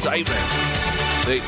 excitement. 0.00 0.40
They, 1.26 1.40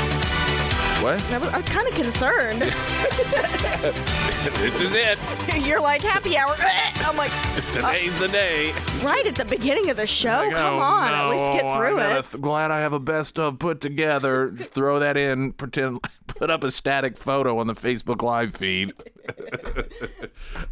what? 1.03 1.33
I 1.33 1.39
was, 1.39 1.49
I 1.49 1.57
was 1.57 1.69
kind 1.71 1.89
of 1.89 1.95
concerned. 1.95 2.61
this 4.61 4.79
is 4.79 4.93
it. 4.95 5.19
You're 5.67 5.81
like 5.81 6.03
happy 6.03 6.37
hour. 6.37 6.55
I'm 6.97 7.17
like, 7.17 7.33
Today's 7.73 8.19
the 8.19 8.29
day. 8.29 8.75
right 9.03 9.27
at 9.27 9.37
the 9.37 9.47
beginning 9.47 9.89
of 9.89 9.97
the 9.97 10.07
show. 10.07 10.29
Like, 10.29 10.51
Come 10.53 10.75
oh, 10.75 10.81
on, 10.81 11.15
at 11.15 11.31
least 11.31 11.53
get 11.53 11.65
no, 11.65 11.77
through 11.77 11.99
I 11.99 12.19
it. 12.19 12.25
th- 12.25 12.43
glad 12.43 12.71
I 12.71 12.81
have 12.81 12.93
a 12.93 13.01
best 13.01 13.39
of 13.39 13.59
put 13.59 13.81
together. 13.81 14.51
Just 14.51 14.75
throw 14.75 14.99
that 14.99 15.17
in. 15.17 15.55
Pretend 15.55 16.01
put 16.27 16.51
up 16.51 16.63
a 16.63 16.71
static 16.71 17.17
photo 17.17 17.59
on 17.59 17.69
the 17.69 17.75
Facebook 17.75 18.21
Live 18.21 18.55
feed. 18.55 18.93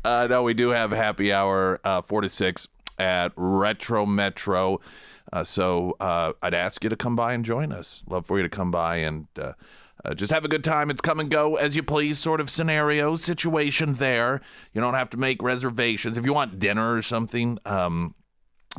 uh, 0.05 0.27
no, 0.28 0.42
we 0.42 0.53
do 0.53 0.69
have 0.69 0.91
happy 0.91 1.33
hour 1.33 1.81
uh, 1.83 2.03
four 2.03 2.20
to 2.20 2.28
six 2.28 2.69
at 3.01 3.33
Retro 3.37 4.06
Metro. 4.06 4.81
Uh, 5.33 5.43
so 5.43 5.97
uh, 6.01 6.33
I'd 6.43 6.55
ask 6.55 6.84
you 6.84 6.91
to 6.91 6.97
come 6.97 7.17
by 7.17 7.33
and 7.33 7.45
join 7.45 7.73
us. 7.73 8.05
Love 8.09 8.27
for 8.27 8.37
you 8.37 8.42
to 8.42 8.48
come 8.48 8.70
by 8.70 8.97
and. 8.97 9.27
Uh, 9.37 9.53
uh, 10.03 10.15
just 10.15 10.33
have 10.33 10.47
a 10.47 10.48
good 10.48 10.65
time. 10.65 10.89
It's 10.89 11.03
come 11.03 11.20
and 11.20 11.31
go 11.31 11.57
as 11.57 11.77
you 11.77 11.83
please 11.83 12.19
sort 12.19 12.41
of 12.41 12.48
scenario, 12.48 13.17
situation 13.17 13.92
there. 13.92 14.41
You 14.73 14.81
don't 14.81 14.95
have 14.95 15.11
to 15.11 15.19
make 15.19 15.42
reservations. 15.42 16.17
If 16.17 16.25
you 16.25 16.33
want 16.33 16.59
dinner 16.59 16.95
or 16.95 17.03
something, 17.03 17.59
um, 17.67 18.15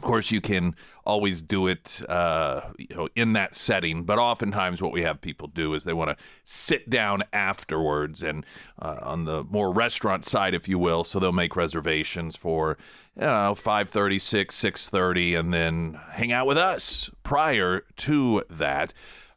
of 0.01 0.07
course, 0.07 0.31
you 0.31 0.41
can 0.41 0.75
always 1.05 1.43
do 1.43 1.67
it, 1.67 2.01
uh, 2.09 2.61
you 2.79 2.95
know, 2.95 3.07
in 3.15 3.33
that 3.33 3.53
setting. 3.53 4.03
But 4.03 4.17
oftentimes, 4.17 4.81
what 4.81 4.91
we 4.91 5.03
have 5.03 5.21
people 5.21 5.47
do 5.47 5.75
is 5.75 5.83
they 5.83 5.93
want 5.93 6.17
to 6.17 6.25
sit 6.43 6.89
down 6.89 7.21
afterwards, 7.31 8.23
and 8.23 8.43
uh, 8.81 8.97
on 9.03 9.25
the 9.25 9.43
more 9.43 9.71
restaurant 9.71 10.25
side, 10.25 10.55
if 10.55 10.67
you 10.67 10.79
will. 10.79 11.03
So 11.03 11.19
they'll 11.19 11.31
make 11.31 11.55
reservations 11.55 12.35
for, 12.35 12.79
you 13.15 13.27
know, 13.27 13.53
five 13.53 13.91
thirty, 13.91 14.17
six, 14.17 14.55
six 14.55 14.89
thirty, 14.89 15.35
and 15.35 15.53
then 15.53 15.99
hang 16.13 16.31
out 16.31 16.47
with 16.47 16.57
us 16.57 17.11
prior 17.21 17.83
to 17.97 18.43
that. 18.49 18.91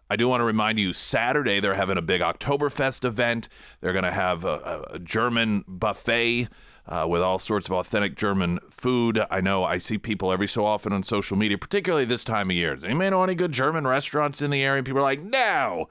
I 0.08 0.16
do 0.16 0.28
want 0.28 0.40
to 0.40 0.44
remind 0.44 0.78
you, 0.78 0.94
Saturday 0.94 1.60
they're 1.60 1.74
having 1.74 1.98
a 1.98 2.02
big 2.02 2.22
Oktoberfest 2.22 3.04
event. 3.04 3.50
They're 3.80 3.92
going 3.92 4.04
to 4.04 4.12
have 4.12 4.44
a, 4.44 4.86
a, 4.92 4.94
a 4.94 4.98
German 4.98 5.64
buffet 5.68 6.48
uh, 6.86 7.06
with 7.08 7.22
all 7.22 7.38
sorts 7.38 7.66
of 7.66 7.72
authentic 7.72 8.16
German 8.16 8.58
food. 8.68 9.20
I 9.30 9.40
know 9.40 9.64
I 9.64 9.78
see 9.78 9.98
people 9.98 10.32
every 10.32 10.48
so 10.48 10.64
often 10.64 10.92
on 10.92 11.02
social 11.02 11.36
media, 11.36 11.58
particularly 11.58 12.04
this 12.04 12.24
time 12.24 12.50
of 12.50 12.56
year. 12.56 12.74
Does 12.74 12.84
anybody 12.84 13.10
know 13.10 13.22
any 13.22 13.34
good 13.34 13.52
German 13.52 13.86
restaurants 13.86 14.42
in 14.42 14.50
the 14.50 14.62
area? 14.62 14.82
People 14.82 15.00
are 15.00 15.02
like, 15.02 15.22
no. 15.22 15.88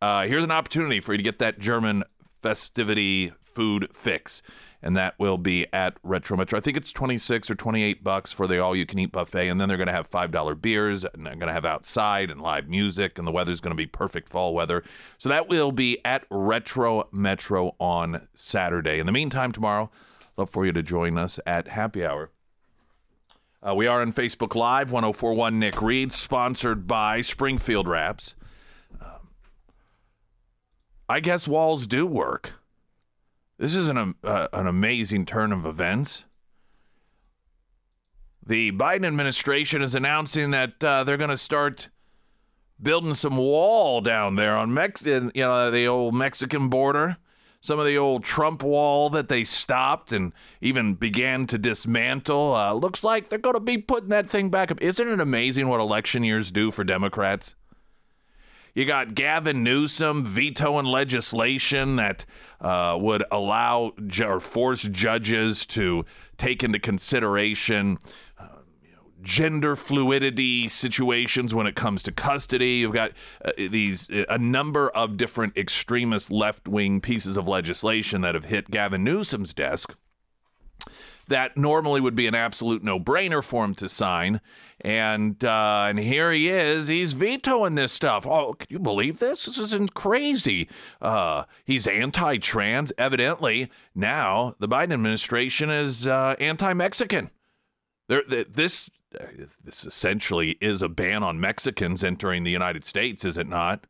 Uh, 0.00 0.26
here's 0.26 0.44
an 0.44 0.50
opportunity 0.50 1.00
for 1.00 1.12
you 1.12 1.18
to 1.18 1.24
get 1.24 1.38
that 1.38 1.58
German 1.58 2.04
festivity 2.42 3.32
food 3.40 3.88
fix. 3.92 4.42
And 4.82 4.94
that 4.94 5.14
will 5.18 5.38
be 5.38 5.66
at 5.72 5.96
Retro 6.02 6.36
Metro. 6.36 6.58
I 6.58 6.60
think 6.60 6.76
it's 6.76 6.92
26 6.92 7.50
or 7.50 7.54
28 7.54 8.04
bucks 8.04 8.30
for 8.30 8.46
the 8.46 8.60
all 8.60 8.76
you 8.76 8.84
can 8.86 8.98
eat 8.98 9.10
buffet. 9.10 9.48
And 9.48 9.58
then 9.58 9.68
they're 9.68 9.78
going 9.78 9.88
to 9.88 9.92
have 9.92 10.08
$5 10.08 10.60
beers 10.60 11.04
and 11.04 11.26
they're 11.26 11.34
going 11.34 11.48
to 11.48 11.54
have 11.54 11.64
outside 11.64 12.30
and 12.30 12.40
live 12.40 12.68
music. 12.68 13.18
And 13.18 13.26
the 13.26 13.32
weather's 13.32 13.60
going 13.60 13.72
to 13.72 13.76
be 13.76 13.86
perfect 13.86 14.28
fall 14.28 14.54
weather. 14.54 14.84
So 15.18 15.30
that 15.30 15.48
will 15.48 15.72
be 15.72 15.98
at 16.04 16.24
Retro 16.30 17.08
Metro 17.10 17.74
on 17.80 18.28
Saturday. 18.34 19.00
In 19.00 19.06
the 19.06 19.12
meantime, 19.12 19.50
tomorrow, 19.50 19.90
love 20.36 20.50
for 20.50 20.66
you 20.66 20.72
to 20.72 20.82
join 20.82 21.16
us 21.18 21.40
at 21.46 21.68
happy 21.68 22.04
hour. 22.04 22.30
Uh, 23.66 23.74
we 23.74 23.86
are 23.86 24.02
on 24.02 24.12
Facebook 24.12 24.54
Live, 24.54 24.92
1041 24.92 25.58
Nick 25.58 25.80
Reed, 25.80 26.12
sponsored 26.12 26.86
by 26.86 27.20
Springfield 27.20 27.88
Wraps. 27.88 28.34
Um, 29.00 29.28
I 31.08 31.20
guess 31.20 31.48
walls 31.48 31.86
do 31.86 32.06
work. 32.06 32.60
This 33.58 33.74
is 33.74 33.88
an, 33.88 34.14
uh, 34.22 34.48
an 34.52 34.66
amazing 34.66 35.24
turn 35.24 35.52
of 35.52 35.64
events. 35.64 36.24
The 38.46 38.70
Biden 38.72 39.06
administration 39.06 39.82
is 39.82 39.94
announcing 39.94 40.52
that 40.52 40.84
uh, 40.84 41.02
they're 41.02 41.16
going 41.16 41.30
to 41.30 41.38
start 41.38 41.88
building 42.80 43.14
some 43.14 43.38
wall 43.38 44.00
down 44.00 44.36
there 44.36 44.54
on 44.54 44.72
Mex- 44.72 45.06
you 45.06 45.30
know, 45.34 45.70
the 45.70 45.86
old 45.86 46.14
Mexican 46.14 46.68
border. 46.68 47.16
Some 47.60 47.78
of 47.78 47.86
the 47.86 47.98
old 47.98 48.22
Trump 48.22 48.62
wall 48.62 49.10
that 49.10 49.28
they 49.28 49.42
stopped 49.42 50.12
and 50.12 50.32
even 50.60 50.94
began 50.94 51.46
to 51.46 51.58
dismantle. 51.58 52.54
Uh, 52.54 52.72
looks 52.74 53.02
like 53.02 53.28
they're 53.28 53.38
going 53.38 53.54
to 53.54 53.60
be 53.60 53.78
putting 53.78 54.10
that 54.10 54.28
thing 54.28 54.50
back 54.50 54.70
up. 54.70 54.80
Isn't 54.80 55.08
it 55.08 55.20
amazing 55.20 55.68
what 55.68 55.80
election 55.80 56.22
years 56.22 56.52
do 56.52 56.70
for 56.70 56.84
Democrats? 56.84 57.54
You 58.76 58.84
got 58.84 59.14
Gavin 59.14 59.64
Newsom 59.64 60.26
vetoing 60.26 60.84
legislation 60.84 61.96
that 61.96 62.26
uh, 62.60 62.94
would 63.00 63.24
allow 63.32 63.94
ju- 64.06 64.26
or 64.26 64.38
force 64.38 64.82
judges 64.82 65.64
to 65.68 66.04
take 66.36 66.62
into 66.62 66.78
consideration 66.78 67.96
uh, 68.38 68.48
gender 69.22 69.76
fluidity 69.76 70.68
situations 70.68 71.54
when 71.54 71.66
it 71.66 71.74
comes 71.74 72.02
to 72.04 72.12
custody. 72.12 72.76
You've 72.76 72.92
got 72.92 73.12
uh, 73.44 73.52
these 73.56 74.10
a 74.28 74.38
number 74.38 74.88
of 74.90 75.16
different 75.16 75.56
extremist 75.56 76.30
left 76.30 76.68
wing 76.68 77.00
pieces 77.00 77.36
of 77.36 77.48
legislation 77.48 78.20
that 78.22 78.34
have 78.34 78.46
hit 78.46 78.70
Gavin 78.70 79.04
Newsom's 79.04 79.54
desk 79.54 79.94
that 81.28 81.56
normally 81.56 82.00
would 82.00 82.14
be 82.14 82.26
an 82.26 82.34
absolute 82.34 82.84
no-brainer 82.84 83.42
for 83.42 83.64
him 83.64 83.74
to 83.74 83.88
sign, 83.88 84.40
and 84.80 85.44
uh, 85.44 85.86
and 85.88 85.98
here 85.98 86.32
he 86.32 86.48
is, 86.48 86.88
he's 86.88 87.14
vetoing 87.14 87.74
this 87.74 87.92
stuff. 87.92 88.26
Oh, 88.26 88.54
can 88.54 88.68
you 88.70 88.78
believe 88.78 89.18
this? 89.18 89.46
This 89.46 89.58
isn't 89.58 89.94
crazy. 89.94 90.68
Uh, 91.00 91.44
he's 91.64 91.86
anti-trans. 91.86 92.92
Evidently, 92.96 93.70
now 93.94 94.54
the 94.58 94.68
Biden 94.68 94.92
administration 94.92 95.70
is 95.70 96.06
uh, 96.06 96.36
anti-Mexican. 96.38 97.30
There, 98.08 98.22
this 98.24 98.88
this 99.64 99.86
essentially 99.86 100.56
is 100.60 100.82
a 100.82 100.88
ban 100.88 101.22
on 101.22 101.40
Mexicans 101.40 102.04
entering 102.04 102.44
the 102.44 102.50
United 102.50 102.84
States, 102.84 103.24
is 103.24 103.38
it 103.38 103.48
not? 103.48 103.86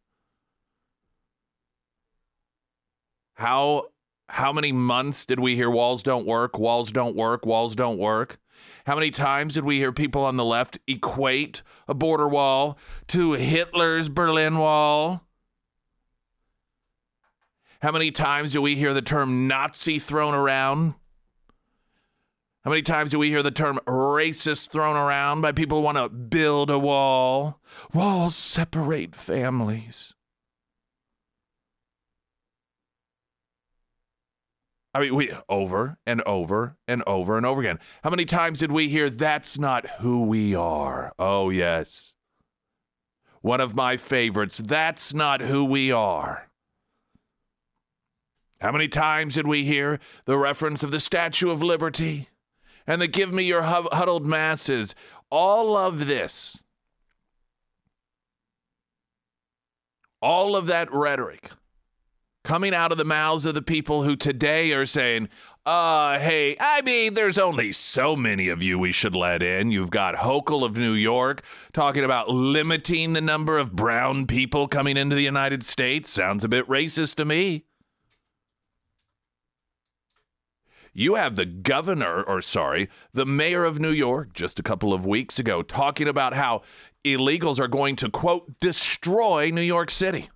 How 3.34 3.88
how 4.28 4.53
many 4.53 4.72
months 4.72 5.25
did 5.25 5.38
we 5.38 5.54
hear 5.54 5.70
walls 5.70 6.03
don't 6.03 6.26
work, 6.26 6.59
walls 6.59 6.91
don't 6.91 7.15
work, 7.15 7.47
walls 7.47 7.76
don't 7.76 7.98
work? 7.98 8.38
How 8.86 8.94
many 8.94 9.10
times 9.10 9.54
did 9.54 9.65
we 9.65 9.76
hear 9.76 9.92
people 9.92 10.25
on 10.25 10.36
the 10.36 10.44
left 10.44 10.78
equate 10.86 11.62
a 11.86 11.94
border 11.94 12.28
wall 12.28 12.78
to 13.09 13.32
Hitler's 13.32 14.09
Berlin 14.09 14.59
Wall? 14.59 15.22
How 17.82 17.92
many 17.92 18.10
times 18.10 18.53
do 18.53 18.62
we 18.62 18.75
hear 18.75 18.94
the 18.94 19.03
term 19.03 19.47
Nazi 19.47 19.98
thrown 19.98 20.34
around? 20.34 20.94
How 22.66 22.71
many 22.71 22.82
times 22.82 23.12
do 23.12 23.21
we 23.21 23.28
hear 23.28 23.44
the 23.44 23.53
term 23.53 23.78
racist 23.87 24.71
thrown 24.71 24.97
around 24.97 25.41
by 25.41 25.53
people 25.53 25.78
who 25.78 25.84
want 25.84 25.99
to 25.99 26.09
build 26.09 26.69
a 26.69 26.81
wall? 26.81 27.60
Walls 27.94 28.34
separate 28.34 29.15
families. 29.15 30.15
I 34.93 34.99
mean, 34.99 35.15
we 35.15 35.31
over 35.49 35.99
and 36.04 36.22
over 36.22 36.77
and 36.89 37.04
over 37.07 37.36
and 37.36 37.47
over 37.47 37.60
again. 37.60 37.78
How 38.03 38.10
many 38.10 38.24
times 38.24 38.59
did 38.59 38.72
we 38.72 38.89
hear 38.89 39.10
that's 39.10 39.60
not 39.60 39.89
who 40.01 40.24
we 40.24 40.57
are? 40.57 41.12
Oh, 41.21 41.51
yes. 41.51 42.15
One 43.42 43.60
of 43.60 43.77
my 43.77 43.97
favorites. 43.97 44.59
That's 44.59 45.15
not 45.15 45.41
who 45.41 45.65
we 45.65 45.92
are. 45.92 46.48
How 48.60 48.72
many 48.72 48.89
times 48.89 49.34
did 49.34 49.47
we 49.47 49.65
hear 49.65 50.01
the 50.24 50.36
reference 50.36 50.83
of 50.83 50.91
the 50.91 50.98
Statue 50.98 51.51
of 51.51 51.62
Liberty 51.62 52.28
and 52.86 53.00
the 53.00 53.09
give 53.09 53.33
me 53.33 53.44
your 53.44 53.62
huddled 53.62 54.27
masses? 54.27 54.94
All 55.30 55.77
of 55.77 56.06
this, 56.06 56.62
all 60.22 60.56
of 60.56 60.66
that 60.66 60.92
rhetoric 60.92 61.50
coming 62.47 62.72
out 62.72 62.92
of 62.92 62.98
the 62.98 63.04
mouths 63.04 63.44
of 63.44 63.54
the 63.54 63.62
people 63.62 64.04
who 64.04 64.15
today 64.15 64.72
are 64.72 64.86
saying, 64.86 65.28
uh, 65.66 66.21
hey, 66.21 66.56
I 66.60 66.80
mean, 66.83 67.15
there's 67.15 67.38
only 67.38 67.72
so 67.72 68.15
many 68.15 68.48
of 68.48 68.62
you 68.62 68.78
we 68.78 68.92
should 68.92 69.16
let 69.16 69.42
in. 69.42 69.72
You've 69.72 69.91
got 69.91 70.15
Hochul 70.15 70.65
of 70.65 70.78
New 70.78 70.92
York 70.92 71.42
talking 71.72 72.04
about 72.04 72.30
limiting 72.30 73.15
the 73.15 73.21
number 73.21 73.59
of 73.59 73.74
brown 73.74 74.28
people 74.28 74.68
coming 74.68 74.97
into 74.97 75.16
the 75.16 75.22
United 75.22 75.65
States. 75.65 76.09
Sounds 76.09 76.44
a 76.44 76.48
bit 76.48 76.68
racist 76.68 77.16
to 77.16 77.24
me. 77.24 77.65
You 80.98 81.16
have 81.16 81.37
the 81.37 81.45
governor, 81.45 82.22
or 82.22 82.41
sorry, 82.41 82.89
the 83.13 83.27
mayor 83.27 83.65
of 83.65 83.78
New 83.78 83.91
York 83.91 84.33
just 84.33 84.59
a 84.59 84.63
couple 84.63 84.95
of 84.95 85.04
weeks 85.04 85.39
ago 85.39 85.60
talking 85.60 86.09
about 86.09 86.33
how 86.33 86.63
illegals 87.04 87.60
are 87.60 87.69
going 87.69 87.97
to, 87.97 88.09
quote, 88.09 88.59
destroy 88.60 89.51
New 89.51 89.60
York 89.60 89.91
City. 89.91 90.31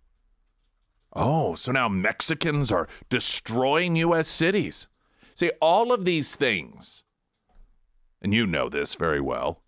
Oh, 1.15 1.55
so 1.55 1.73
now 1.73 1.89
Mexicans 1.89 2.71
are 2.71 2.89
destroying 3.09 3.97
U.S. 3.97 4.29
cities. 4.29 4.87
See, 5.35 5.51
all 5.63 5.93
of 5.93 6.05
these 6.05 6.37
things, 6.37 7.05
and 8.21 8.35
you 8.35 8.47
know 8.47 8.69
this 8.69 8.97
very 8.97 9.21
well, 9.23 9.63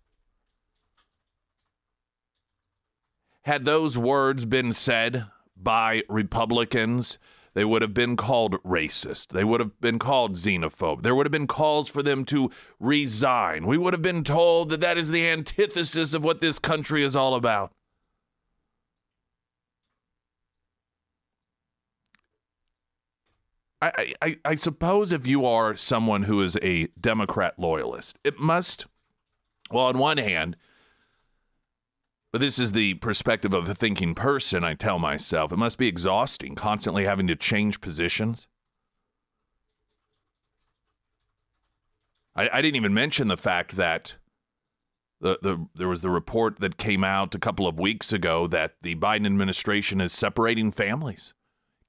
had 3.45 3.65
those 3.65 3.97
words 3.97 4.45
been 4.45 4.71
said 4.71 5.25
by 5.57 6.03
Republicans 6.07 7.17
They 7.53 7.65
would 7.65 7.81
have 7.81 7.93
been 7.93 8.15
called 8.15 8.61
racist. 8.63 9.27
They 9.27 9.43
would 9.43 9.59
have 9.59 9.79
been 9.79 9.99
called 9.99 10.35
xenophobe. 10.35 11.03
There 11.03 11.13
would 11.13 11.27
have 11.27 11.31
been 11.31 11.47
calls 11.47 11.87
for 11.87 12.01
them 12.01 12.25
to 12.25 12.49
resign. 12.79 13.67
We 13.67 13.77
would 13.77 13.93
have 13.93 14.01
been 14.01 14.23
told 14.23 14.69
that 14.69 14.81
that 14.81 14.97
is 14.97 15.11
the 15.11 15.27
antithesis 15.27 16.13
of 16.13 16.23
what 16.23 16.39
this 16.39 16.57
country 16.57 17.03
is 17.03 17.15
all 17.15 17.35
about. 17.35 17.71
I, 23.81 24.13
I, 24.21 24.37
I 24.45 24.55
suppose 24.55 25.11
if 25.11 25.27
you 25.27 25.45
are 25.45 25.75
someone 25.75 26.23
who 26.23 26.41
is 26.41 26.57
a 26.61 26.87
Democrat 26.99 27.59
loyalist, 27.59 28.17
it 28.23 28.39
must, 28.39 28.85
well, 29.69 29.85
on 29.87 29.97
one 29.97 30.17
hand, 30.17 30.55
but 32.33 32.41
this 32.41 32.57
is 32.57 32.71
the 32.71 32.95
perspective 32.95 33.53
of 33.53 33.69
a 33.69 33.75
thinking 33.75 34.15
person, 34.15 34.63
I 34.63 34.73
tell 34.73 34.97
myself. 34.97 35.51
It 35.53 35.57
must 35.57 35.77
be 35.77 35.87
exhausting 35.87 36.55
constantly 36.55 37.05
having 37.05 37.27
to 37.27 37.35
change 37.35 37.79
positions. 37.79 38.47
I, 42.35 42.49
I 42.51 42.63
didn't 42.63 42.77
even 42.77 42.93
mention 42.95 43.27
the 43.27 43.37
fact 43.37 43.75
that 43.75 44.15
the, 45.21 45.37
the, 45.43 45.67
there 45.75 45.87
was 45.87 46.01
the 46.01 46.09
report 46.09 46.59
that 46.59 46.77
came 46.77 47.03
out 47.03 47.35
a 47.35 47.39
couple 47.39 47.67
of 47.67 47.77
weeks 47.77 48.11
ago 48.11 48.47
that 48.47 48.77
the 48.81 48.95
Biden 48.95 49.27
administration 49.27 50.01
is 50.01 50.11
separating 50.11 50.71
families, 50.71 51.35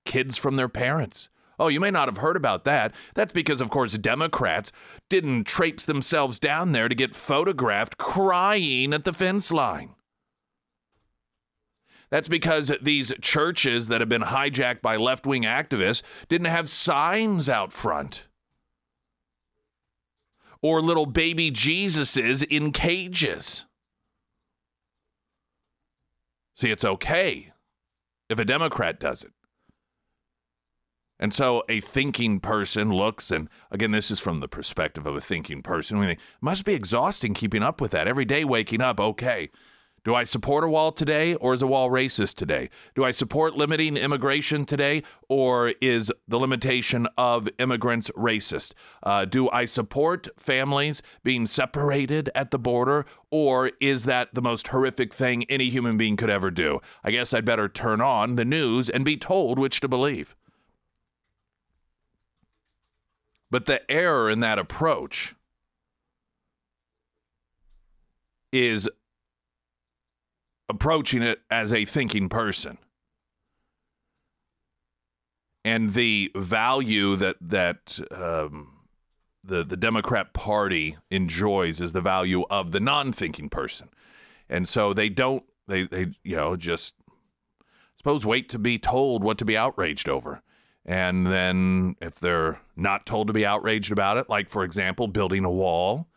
kids 0.05 0.37
from 0.37 0.57
their 0.57 0.69
parents. 0.69 1.31
Oh, 1.59 1.69
you 1.69 1.81
may 1.81 1.91
not 1.91 2.09
have 2.09 2.19
heard 2.19 2.37
about 2.37 2.65
that. 2.65 2.95
That's 3.15 3.33
because, 3.33 3.63
of 3.63 3.71
course, 3.71 3.97
Democrats 3.97 4.73
didn't 5.09 5.45
traipse 5.45 5.87
themselves 5.87 6.39
down 6.39 6.73
there 6.73 6.91
to 6.91 6.95
get 6.95 7.15
photographed 7.15 7.97
crying 7.97 8.93
at 8.93 9.05
the 9.05 9.13
fence 9.15 9.51
line. 9.51 9.95
That's 12.15 12.29
because 12.29 12.71
these 12.81 13.13
churches 13.21 13.89
that 13.89 14.01
have 14.01 14.09
been 14.09 14.23
hijacked 14.23 14.81
by 14.83 14.95
left 14.95 15.27
wing 15.27 15.43
activists 15.43 16.01
didn't 16.29 16.47
have 16.47 16.69
signs 16.69 17.49
out 17.49 17.73
front. 17.73 18.29
Or 20.63 20.81
little 20.81 21.07
baby 21.07 21.51
Jesuses 21.51 22.45
in 22.45 22.71
cages. 22.71 23.67
See, 26.55 26.71
it's 26.71 26.85
okay 26.85 27.53
if 28.29 28.39
a 28.39 28.45
Democrat 28.45 29.01
does 29.01 29.25
it. 29.25 29.33
And 31.19 31.35
so 31.35 31.65
a 31.69 31.81
thinking 31.81 32.39
person 32.39 32.91
looks, 32.91 33.33
and 33.33 33.49
again, 33.73 33.91
this 33.91 34.13
is 34.13 34.21
from 34.21 34.39
the 34.39 34.47
perspective 34.47 35.05
of 35.05 35.17
a 35.17 35.21
thinking 35.21 35.63
person. 35.63 35.99
We 35.99 36.07
think, 36.07 36.21
must 36.41 36.65
be 36.65 36.75
exhausting 36.75 37.35
keeping 37.35 37.65
up 37.65 37.81
with 37.81 37.91
that 37.91 38.07
every 38.07 38.25
day, 38.25 38.45
waking 38.45 38.83
up. 38.83 39.01
Okay, 39.01 39.51
do 40.05 40.15
I 40.15 40.25
support 40.25 40.65
a 40.65 40.69
wall 40.69 40.93
today, 40.93 41.35
or 41.37 41.55
is 41.55 41.63
a 41.63 41.67
wall 41.67 41.91
racist 41.91 42.35
today? 42.35 42.69
Do 42.95 43.05
I 43.05 43.11
support 43.11 43.57
limiting 43.57 43.97
immigration 43.97 44.67
today, 44.67 45.03
or 45.31 45.73
is 45.81 46.13
the 46.29 46.39
limitation 46.39 47.09
of 47.17 47.49
immigrants 47.59 48.11
racist? 48.11 48.73
Uh, 49.03 49.25
do 49.25 49.49
I 49.49 49.65
support 49.65 50.29
families 50.37 51.03
being 51.23 51.47
separated 51.47 52.29
at 52.35 52.51
the 52.51 52.59
border, 52.59 53.07
or 53.31 53.71
is 53.81 54.05
that 54.05 54.35
the 54.35 54.43
most 54.43 54.69
horrific 54.69 55.15
thing 55.15 55.45
any 55.45 55.71
human 55.71 55.97
being 55.97 56.17
could 56.17 56.31
ever 56.31 56.51
do? 56.51 56.81
I 57.03 57.11
guess 57.11 57.33
I'd 57.33 57.47
better 57.47 57.69
turn 57.69 58.03
on 58.03 58.35
the 58.35 58.45
news 58.45 58.91
and 58.91 59.07
be 59.07 59.17
told 59.17 59.59
which 59.59 59.81
to 59.81 59.89
believe. 59.89 60.37
But 63.51 63.65
the 63.65 63.91
error 63.91 64.29
in 64.29 64.41
that 64.41 64.59
approach 64.59 65.35
is 68.53 68.89
approaching 70.69 71.23
it 71.23 71.41
as 71.51 71.73
a 71.73 71.85
thinking 71.85 72.29
person. 72.29 72.79
And 75.65 75.91
the 75.91 76.31
value 76.37 77.17
that 77.17 77.37
that 77.41 77.99
um, 78.11 78.75
the 79.43 79.65
the 79.65 79.77
Democrat 79.77 80.35
Party 80.35 80.97
enjoys 81.11 81.81
is 81.81 81.93
the 81.93 82.03
value 82.03 82.45
of 82.51 82.73
the 82.73 82.81
non-thinking 82.81 83.49
person, 83.49 83.89
and 84.49 84.69
so 84.69 84.93
they 84.93 85.09
don't 85.09 85.45
they 85.67 85.87
they 85.87 86.13
you 86.23 86.37
know 86.37 86.57
just 86.57 86.95
suppose 87.97 88.27
wait 88.27 88.51
to 88.51 88.59
be 88.59 88.79
told 88.79 89.25
what 89.25 89.39
to 89.39 89.45
be 89.47 89.57
outraged 89.57 90.09
over. 90.09 90.43
And 90.85 91.27
then 91.27 91.97
if 92.03 92.21
they're 92.21 92.61
not 92.77 93.07
told 93.07 93.29
to 93.29 93.33
be 93.33 93.47
outraged 93.47 93.91
about 93.91 94.19
it, 94.19 94.29
like 94.29 94.51
for 94.51 94.65
example, 94.65 95.09
building 95.09 95.47
a 95.47 95.51
wall, 95.51 96.09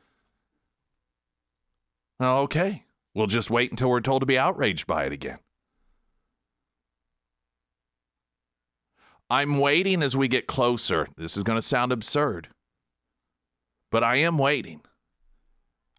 okay, 2.22 2.84
we'll 3.18 3.26
just 3.26 3.50
wait 3.50 3.72
until 3.72 3.90
we're 3.90 4.00
told 4.00 4.22
to 4.22 4.28
be 4.28 4.38
outraged 4.38 4.86
by 4.86 5.06
it 5.06 5.12
again. 5.12 5.40
I'm 9.28 9.58
waiting 9.58 10.04
as 10.04 10.16
we 10.16 10.28
get 10.28 10.46
closer. 10.46 11.08
This 11.18 11.36
is 11.36 11.42
going 11.42 11.58
to 11.58 11.64
sound 11.64 11.92
absurd, 11.92 12.50
but 13.92 14.04
I 14.04 14.18
am 14.18 14.38
waiting. 14.38 14.82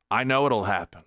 I 0.09 0.23
know 0.23 0.47
it'll 0.47 0.65
happen. 0.65 1.03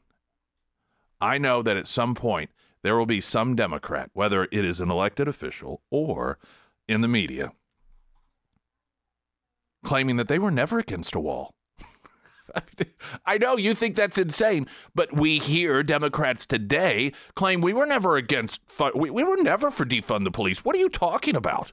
I 1.21 1.37
know 1.37 1.63
that 1.63 1.77
at 1.77 1.87
some 1.87 2.13
point 2.13 2.49
there 2.83 2.97
will 2.97 3.05
be 3.05 3.21
some 3.21 3.55
Democrat, 3.55 4.09
whether 4.11 4.49
it 4.51 4.65
is 4.65 4.81
an 4.81 4.91
elected 4.91 5.29
official 5.29 5.81
or 5.89 6.37
in 6.89 6.99
the 6.99 7.07
media 7.07 7.53
claiming 9.83 10.17
that 10.17 10.27
they 10.27 10.37
were 10.37 10.51
never 10.51 10.77
against 10.77 11.15
a 11.15 11.19
wall. 11.19 11.55
I 13.25 13.37
know 13.37 13.57
you 13.57 13.73
think 13.75 13.95
that's 13.95 14.17
insane, 14.17 14.67
but 14.95 15.13
we 15.15 15.39
hear 15.39 15.83
Democrats 15.83 16.45
today 16.45 17.13
claim 17.35 17.61
we 17.61 17.73
were 17.73 17.85
never 17.85 18.17
against, 18.17 18.61
we, 18.95 19.09
we 19.09 19.23
were 19.23 19.37
never 19.37 19.71
for 19.71 19.85
defund 19.85 20.23
the 20.23 20.31
police. 20.31 20.63
What 20.63 20.75
are 20.75 20.79
you 20.79 20.89
talking 20.89 21.35
about? 21.35 21.71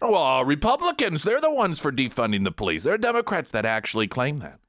Oh, 0.00 0.12
well, 0.12 0.44
Republicans, 0.44 1.22
they're 1.22 1.40
the 1.40 1.50
ones 1.50 1.80
for 1.80 1.90
defunding 1.90 2.44
the 2.44 2.52
police. 2.52 2.84
They're 2.84 2.98
Democrats 2.98 3.50
that 3.50 3.66
actually 3.66 4.06
claim 4.06 4.36
that. 4.38 4.60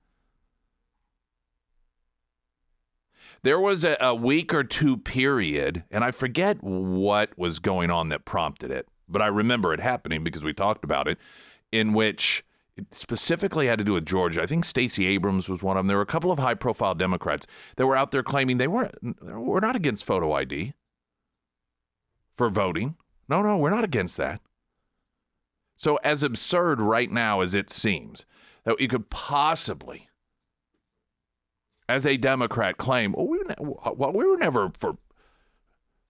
There 3.41 3.59
was 3.59 3.85
a, 3.85 3.95
a 4.01 4.13
week 4.13 4.53
or 4.53 4.63
two 4.63 4.97
period, 4.97 5.83
and 5.91 6.03
I 6.03 6.11
forget 6.11 6.57
what 6.61 7.37
was 7.37 7.59
going 7.59 7.89
on 7.89 8.09
that 8.09 8.25
prompted 8.25 8.71
it 8.71 8.87
but 9.09 9.21
I 9.21 9.27
remember 9.27 9.73
it 9.73 9.79
happening 9.79 10.23
because 10.23 10.43
we 10.43 10.53
talked 10.53 10.83
about 10.83 11.07
it, 11.07 11.17
in 11.71 11.93
which 11.93 12.45
specifically 12.91 13.67
had 13.67 13.79
to 13.79 13.85
do 13.85 13.93
with 13.93 14.05
Georgia. 14.05 14.41
I 14.41 14.45
think 14.45 14.65
Stacey 14.65 15.05
Abrams 15.07 15.49
was 15.49 15.63
one 15.63 15.77
of 15.77 15.81
them. 15.81 15.87
There 15.87 15.97
were 15.97 16.03
a 16.03 16.07
couple 16.07 16.31
of 16.31 16.39
high 16.39 16.53
profile 16.53 16.95
Democrats 16.95 17.47
that 17.75 17.85
were 17.85 17.95
out 17.95 18.11
there 18.11 18.23
claiming 18.23 18.57
they 18.57 18.67
weren't, 18.67 18.95
we're 19.21 19.59
not 19.59 19.75
against 19.75 20.05
photo 20.05 20.33
ID 20.33 20.73
for 22.33 22.49
voting. 22.49 22.95
No, 23.27 23.41
no, 23.41 23.57
we're 23.57 23.69
not 23.69 23.83
against 23.83 24.17
that. 24.17 24.41
So, 25.75 25.97
as 26.03 26.23
absurd 26.23 26.81
right 26.81 27.09
now 27.09 27.39
as 27.39 27.55
it 27.55 27.69
seems, 27.69 28.25
that 28.65 28.81
you 28.81 28.87
could 28.87 29.09
possibly, 29.09 30.09
as 31.87 32.05
a 32.05 32.17
Democrat, 32.17 32.77
claim, 32.77 33.13
well, 33.13 33.27
we, 33.27 33.39
uh, 33.47 33.91
well, 33.95 34.11
we 34.11 34.25
were 34.25 34.37
never 34.37 34.71
for 34.77 34.97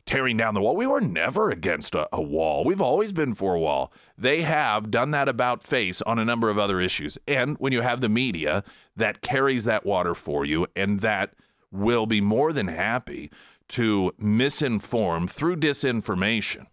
tearing 0.10 0.38
down 0.38 0.56
the 0.56 0.62
wall. 0.62 0.75
We 0.75 0.88
were 0.88 1.01
never 1.01 1.51
against 1.51 1.94
a, 1.94 2.10
a, 2.12 2.20
wall. 2.20 2.63
We've 2.66 2.82
always 2.82 3.13
been 3.13 3.36
for 3.36 3.54
a 3.54 3.60
wall. 3.60 3.94
They 4.18 4.42
have 4.42 4.89
done 4.89 5.12
that 5.12 5.30
about 5.30 5.62
face 5.62 6.01
on 6.01 6.18
a 6.18 6.25
number 6.25 6.50
of 6.50 6.58
other 6.58 6.82
issues. 6.82 7.20
And 7.28 7.58
when 7.60 7.74
you 7.74 7.82
have 7.82 8.01
the 8.01 8.10
media 8.10 8.63
that 8.96 9.22
carries 9.22 9.66
that 9.66 9.86
water 9.86 10.16
for 10.16 10.46
you 10.46 10.66
and 10.75 11.01
that 11.01 11.36
will 11.72 12.08
be 12.08 12.22
more 12.22 12.51
than 12.51 12.70
happy 12.70 13.30
to 13.68 14.12
misinform 14.20 15.30
through 15.30 15.58
disinformation, 15.58 16.66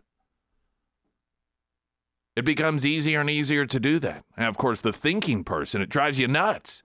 it 2.37 2.47
becomes 2.47 2.87
easier 2.87 3.21
and 3.21 3.29
easier 3.29 3.67
to 3.67 3.79
do 3.79 3.99
that. 3.99 4.25
And 4.39 4.47
of 4.47 4.57
course, 4.57 4.81
the 4.81 4.95
thinking 4.95 5.45
person, 5.45 5.83
it 5.83 5.91
drives 5.91 6.19
you 6.19 6.27
nuts. 6.27 6.83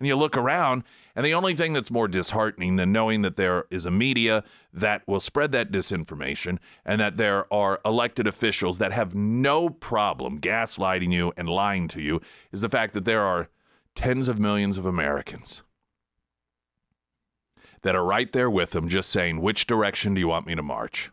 And 0.00 0.08
you 0.08 0.16
look 0.16 0.34
around 0.34 0.82
and 1.16 1.24
the 1.24 1.34
only 1.34 1.54
thing 1.54 1.72
that's 1.72 1.90
more 1.90 2.08
disheartening 2.08 2.76
than 2.76 2.92
knowing 2.92 3.22
that 3.22 3.36
there 3.36 3.64
is 3.70 3.86
a 3.86 3.90
media 3.90 4.42
that 4.72 5.02
will 5.06 5.20
spread 5.20 5.52
that 5.52 5.70
disinformation 5.70 6.58
and 6.84 7.00
that 7.00 7.16
there 7.16 7.52
are 7.52 7.80
elected 7.84 8.26
officials 8.26 8.78
that 8.78 8.92
have 8.92 9.14
no 9.14 9.68
problem 9.68 10.40
gaslighting 10.40 11.12
you 11.12 11.32
and 11.36 11.48
lying 11.48 11.88
to 11.88 12.00
you 12.00 12.20
is 12.52 12.62
the 12.62 12.68
fact 12.68 12.94
that 12.94 13.04
there 13.04 13.22
are 13.22 13.48
tens 13.94 14.28
of 14.28 14.38
millions 14.38 14.76
of 14.76 14.86
Americans 14.86 15.62
that 17.82 17.94
are 17.94 18.04
right 18.04 18.32
there 18.32 18.50
with 18.50 18.70
them 18.70 18.88
just 18.88 19.10
saying, 19.10 19.40
which 19.40 19.66
direction 19.66 20.14
do 20.14 20.20
you 20.20 20.28
want 20.28 20.46
me 20.46 20.54
to 20.54 20.62
march? 20.62 21.10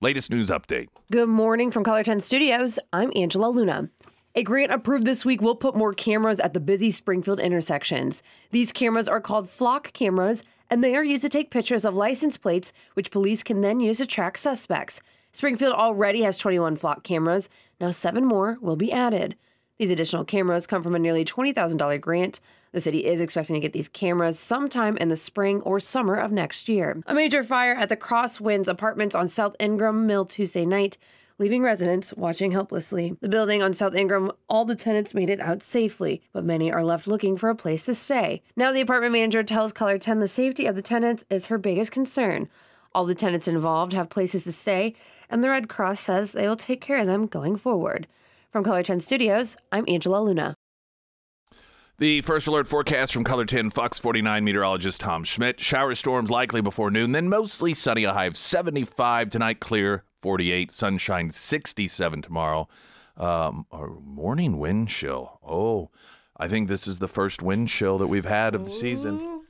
Latest 0.00 0.30
news 0.30 0.48
update. 0.48 0.88
Good 1.12 1.28
morning 1.28 1.70
from 1.70 1.84
Color 1.84 2.04
10 2.04 2.20
Studios. 2.20 2.78
I'm 2.90 3.12
Angela 3.14 3.50
Luna. 3.50 3.90
A 4.40 4.42
grant 4.42 4.72
approved 4.72 5.04
this 5.04 5.22
week 5.22 5.42
will 5.42 5.54
put 5.54 5.76
more 5.76 5.92
cameras 5.92 6.40
at 6.40 6.54
the 6.54 6.60
busy 6.60 6.90
Springfield 6.90 7.38
intersections. 7.40 8.22
These 8.52 8.72
cameras 8.72 9.06
are 9.06 9.20
called 9.20 9.50
flock 9.50 9.92
cameras, 9.92 10.44
and 10.70 10.82
they 10.82 10.96
are 10.96 11.04
used 11.04 11.20
to 11.24 11.28
take 11.28 11.50
pictures 11.50 11.84
of 11.84 11.94
license 11.94 12.38
plates, 12.38 12.72
which 12.94 13.10
police 13.10 13.42
can 13.42 13.60
then 13.60 13.80
use 13.80 13.98
to 13.98 14.06
track 14.06 14.38
suspects. 14.38 15.02
Springfield 15.30 15.74
already 15.74 16.22
has 16.22 16.38
21 16.38 16.76
flock 16.76 17.04
cameras. 17.04 17.50
Now, 17.82 17.90
seven 17.90 18.24
more 18.24 18.56
will 18.62 18.76
be 18.76 18.90
added. 18.90 19.36
These 19.76 19.90
additional 19.90 20.24
cameras 20.24 20.66
come 20.66 20.82
from 20.82 20.94
a 20.94 20.98
nearly 20.98 21.26
$20,000 21.26 22.00
grant. 22.00 22.40
The 22.72 22.80
city 22.80 23.04
is 23.04 23.20
expecting 23.20 23.54
to 23.54 23.60
get 23.60 23.74
these 23.74 23.88
cameras 23.88 24.38
sometime 24.38 24.96
in 24.96 25.08
the 25.08 25.16
spring 25.16 25.60
or 25.62 25.80
summer 25.80 26.16
of 26.16 26.32
next 26.32 26.66
year. 26.66 27.02
A 27.06 27.14
major 27.14 27.42
fire 27.42 27.74
at 27.74 27.90
the 27.90 27.96
Crosswinds 27.96 28.68
apartments 28.68 29.14
on 29.14 29.28
South 29.28 29.54
Ingram 29.60 30.06
Mill 30.06 30.24
Tuesday 30.24 30.64
night 30.64 30.96
leaving 31.40 31.62
residents 31.62 32.12
watching 32.18 32.50
helplessly. 32.50 33.16
The 33.22 33.28
building 33.28 33.62
on 33.62 33.72
South 33.72 33.94
Ingram, 33.94 34.30
all 34.46 34.66
the 34.66 34.76
tenants 34.76 35.14
made 35.14 35.30
it 35.30 35.40
out 35.40 35.62
safely, 35.62 36.20
but 36.34 36.44
many 36.44 36.70
are 36.70 36.84
left 36.84 37.06
looking 37.06 37.38
for 37.38 37.48
a 37.48 37.56
place 37.56 37.86
to 37.86 37.94
stay. 37.94 38.42
Now, 38.56 38.72
the 38.72 38.82
apartment 38.82 39.14
manager 39.14 39.42
tells 39.42 39.72
Color 39.72 39.96
10 39.96 40.20
the 40.20 40.28
safety 40.28 40.66
of 40.66 40.76
the 40.76 40.82
tenants 40.82 41.24
is 41.30 41.46
her 41.46 41.56
biggest 41.56 41.92
concern. 41.92 42.50
All 42.94 43.06
the 43.06 43.14
tenants 43.14 43.48
involved 43.48 43.94
have 43.94 44.10
places 44.10 44.44
to 44.44 44.52
stay, 44.52 44.94
and 45.30 45.42
the 45.42 45.48
Red 45.48 45.70
Cross 45.70 46.00
says 46.00 46.32
they 46.32 46.46
will 46.46 46.56
take 46.56 46.82
care 46.82 46.98
of 46.98 47.06
them 47.06 47.26
going 47.26 47.56
forward. 47.56 48.06
From 48.50 48.62
Color 48.62 48.82
10 48.82 49.00
Studios, 49.00 49.56
I'm 49.72 49.86
Angela 49.88 50.20
Luna. 50.20 50.54
The 51.96 52.20
first 52.20 52.48
alert 52.48 52.66
forecast 52.66 53.14
from 53.14 53.24
Color 53.24 53.46
10 53.46 53.70
Fox 53.70 53.98
49 53.98 54.44
meteorologist 54.44 55.00
Tom 55.00 55.24
Schmidt. 55.24 55.58
Shower 55.58 55.94
storms 55.94 56.28
likely 56.28 56.60
before 56.60 56.90
noon, 56.90 57.12
then 57.12 57.30
mostly 57.30 57.72
sunny, 57.72 58.04
a 58.04 58.12
high 58.12 58.26
of 58.26 58.36
75 58.36 59.30
tonight, 59.30 59.60
clear 59.60 60.04
48, 60.20 60.70
sunshine 60.70 61.30
67 61.30 62.22
tomorrow. 62.22 62.68
Um, 63.16 63.66
a 63.70 63.86
morning 63.86 64.58
wind 64.58 64.88
chill. 64.88 65.40
Oh, 65.46 65.90
I 66.36 66.48
think 66.48 66.68
this 66.68 66.86
is 66.86 66.98
the 66.98 67.08
first 67.08 67.42
wind 67.42 67.68
chill 67.68 67.98
that 67.98 68.06
we've 68.06 68.24
had 68.24 68.54
of 68.54 68.64
the 68.64 68.70
season. 68.70 69.42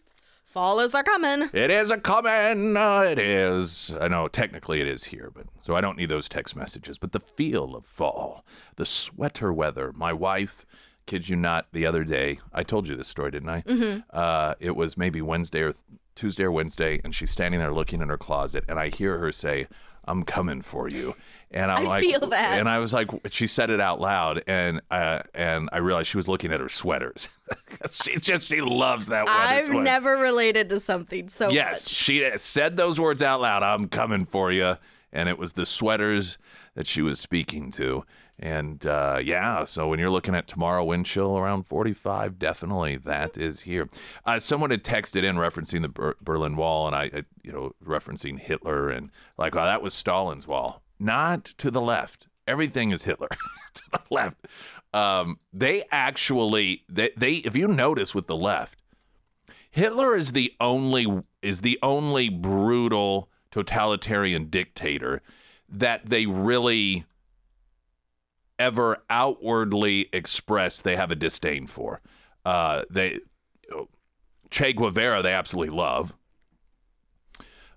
Fall 0.46 0.80
is 0.80 0.94
a 0.94 1.04
coming. 1.04 1.48
It 1.52 1.70
is 1.70 1.92
a 1.92 1.96
coming. 1.96 2.76
Uh, 2.76 3.02
it 3.02 3.20
is. 3.20 3.94
I 4.00 4.08
know 4.08 4.26
technically 4.26 4.80
it 4.80 4.88
is 4.88 5.04
here, 5.04 5.30
but 5.32 5.46
so 5.60 5.76
I 5.76 5.80
don't 5.80 5.96
need 5.96 6.08
those 6.08 6.28
text 6.28 6.56
messages. 6.56 6.98
But 6.98 7.12
the 7.12 7.20
feel 7.20 7.76
of 7.76 7.86
fall, 7.86 8.44
the 8.74 8.84
sweater 8.84 9.52
weather. 9.52 9.92
My 9.92 10.12
wife, 10.12 10.66
kids 11.06 11.28
you 11.28 11.36
not, 11.36 11.68
the 11.72 11.86
other 11.86 12.02
day 12.02 12.40
I 12.52 12.64
told 12.64 12.88
you 12.88 12.96
this 12.96 13.06
story, 13.06 13.30
didn't 13.30 13.48
I? 13.48 13.62
Mm-hmm. 13.62 14.00
Uh, 14.12 14.54
it 14.58 14.74
was 14.74 14.96
maybe 14.96 15.22
Wednesday 15.22 15.62
or 15.62 15.74
Tuesday 16.16 16.42
or 16.42 16.50
Wednesday, 16.50 17.00
and 17.04 17.14
she's 17.14 17.30
standing 17.30 17.60
there 17.60 17.72
looking 17.72 18.02
in 18.02 18.08
her 18.08 18.18
closet, 18.18 18.64
and 18.68 18.78
I 18.78 18.88
hear 18.88 19.18
her 19.18 19.30
say, 19.30 19.68
"I'm 20.04 20.25
coming 20.25 20.61
for 20.62 20.88
you." 20.88 21.14
And 21.52 21.69
I'm 21.73 21.85
I 21.85 21.88
like, 21.88 22.04
feel 22.04 22.21
that. 22.28 22.61
and 22.61 22.69
I 22.69 22.78
was 22.78 22.92
like, 22.92 23.11
she 23.30 23.49
said 23.49 23.71
it 23.71 23.80
out 23.80 24.00
loud, 24.00 24.45
and 24.47 24.80
uh, 24.90 25.23
and 25.35 25.69
I 25.73 25.78
realized 25.78 26.07
she 26.09 26.16
was 26.16 26.28
looking 26.28 26.52
at 26.52 26.61
her 26.61 26.69
sweaters. 26.69 27.28
she 27.90 28.16
just 28.16 28.47
she 28.47 28.61
loves 28.61 29.09
that. 29.09 29.28
I've 29.28 29.64
sweater. 29.66 29.83
never 29.83 30.16
related 30.16 30.69
to 30.69 30.78
something 30.78 31.28
so 31.28 31.50
Yes, 31.50 31.87
much. 31.87 31.92
she 31.92 32.30
said 32.37 32.76
those 32.76 33.00
words 33.00 33.21
out 33.21 33.40
loud. 33.40 33.64
I'm 33.64 33.88
coming 33.88 34.26
for 34.26 34.52
you, 34.52 34.76
and 35.12 35.28
it 35.28 35.38
was 35.38 35.54
the 35.54 35.66
sweaters 35.66 36.38
that 36.76 36.87
she 36.87 37.02
was 37.02 37.19
speaking 37.19 37.73
to. 37.73 38.04
And 38.42 38.87
uh, 38.87 39.20
yeah, 39.23 39.64
so 39.64 39.87
when 39.87 39.99
you're 39.99 40.11
looking 40.11 40.35
at 40.35 40.49
tomorrow, 40.49 40.82
wind 40.82 41.04
chill 41.04 41.37
around 41.37 41.66
45, 41.66 42.38
definitely 42.38 42.97
that 42.97 43.37
is 43.37 43.61
here. 43.61 43.87
Uh, 44.25 44.38
someone 44.38 44.70
had 44.70 44.82
texted 44.82 45.25
in 45.25 45.37
referencing 45.37 45.82
the 45.82 45.90
Ber- 45.90 46.16
Berlin 46.23 46.56
Wall, 46.56 46.87
and 46.87 46.97
I, 46.97 47.11
I, 47.14 47.23
you 47.42 47.52
know, 47.52 47.75
referencing 47.85 48.38
Hitler, 48.38 48.88
and 48.88 49.11
like, 49.37 49.54
oh, 49.54 49.62
that 49.62 49.82
was 49.82 49.92
Stalin's 49.92 50.47
wall. 50.47 50.82
Not 50.99 51.44
to 51.59 51.70
the 51.70 51.82
left. 51.82 52.28
Everything 52.47 52.92
is 52.92 53.04
Hitler 53.04 53.28
to 53.75 53.82
the 53.92 54.00
left. 54.11 54.47
Um, 54.94 55.38
they 55.52 55.85
actually, 55.90 56.85
they, 56.88 57.11
they, 57.14 57.32
if 57.35 57.54
you 57.54 57.68
notice 57.68 58.14
with 58.14 58.26
the 58.26 58.37
left, 58.37 58.80
Hitler 59.70 60.16
is 60.16 60.32
the 60.32 60.52
only 60.61 61.23
is 61.42 61.61
the 61.61 61.78
only 61.82 62.28
brutal 62.28 63.30
totalitarian 63.50 64.47
dictator 64.47 65.23
that 65.68 66.06
they 66.06 66.26
really 66.26 67.04
ever 68.61 68.99
outwardly 69.09 70.09
express 70.12 70.81
they 70.81 70.95
have 70.95 71.11
a 71.11 71.17
disdain 71.17 71.67
for. 71.67 72.00
Uh, 72.45 72.83
they 72.90 73.21
Che 74.50 74.73
Guevara 74.73 75.23
they 75.23 75.33
absolutely 75.33 75.75
love. 75.75 76.14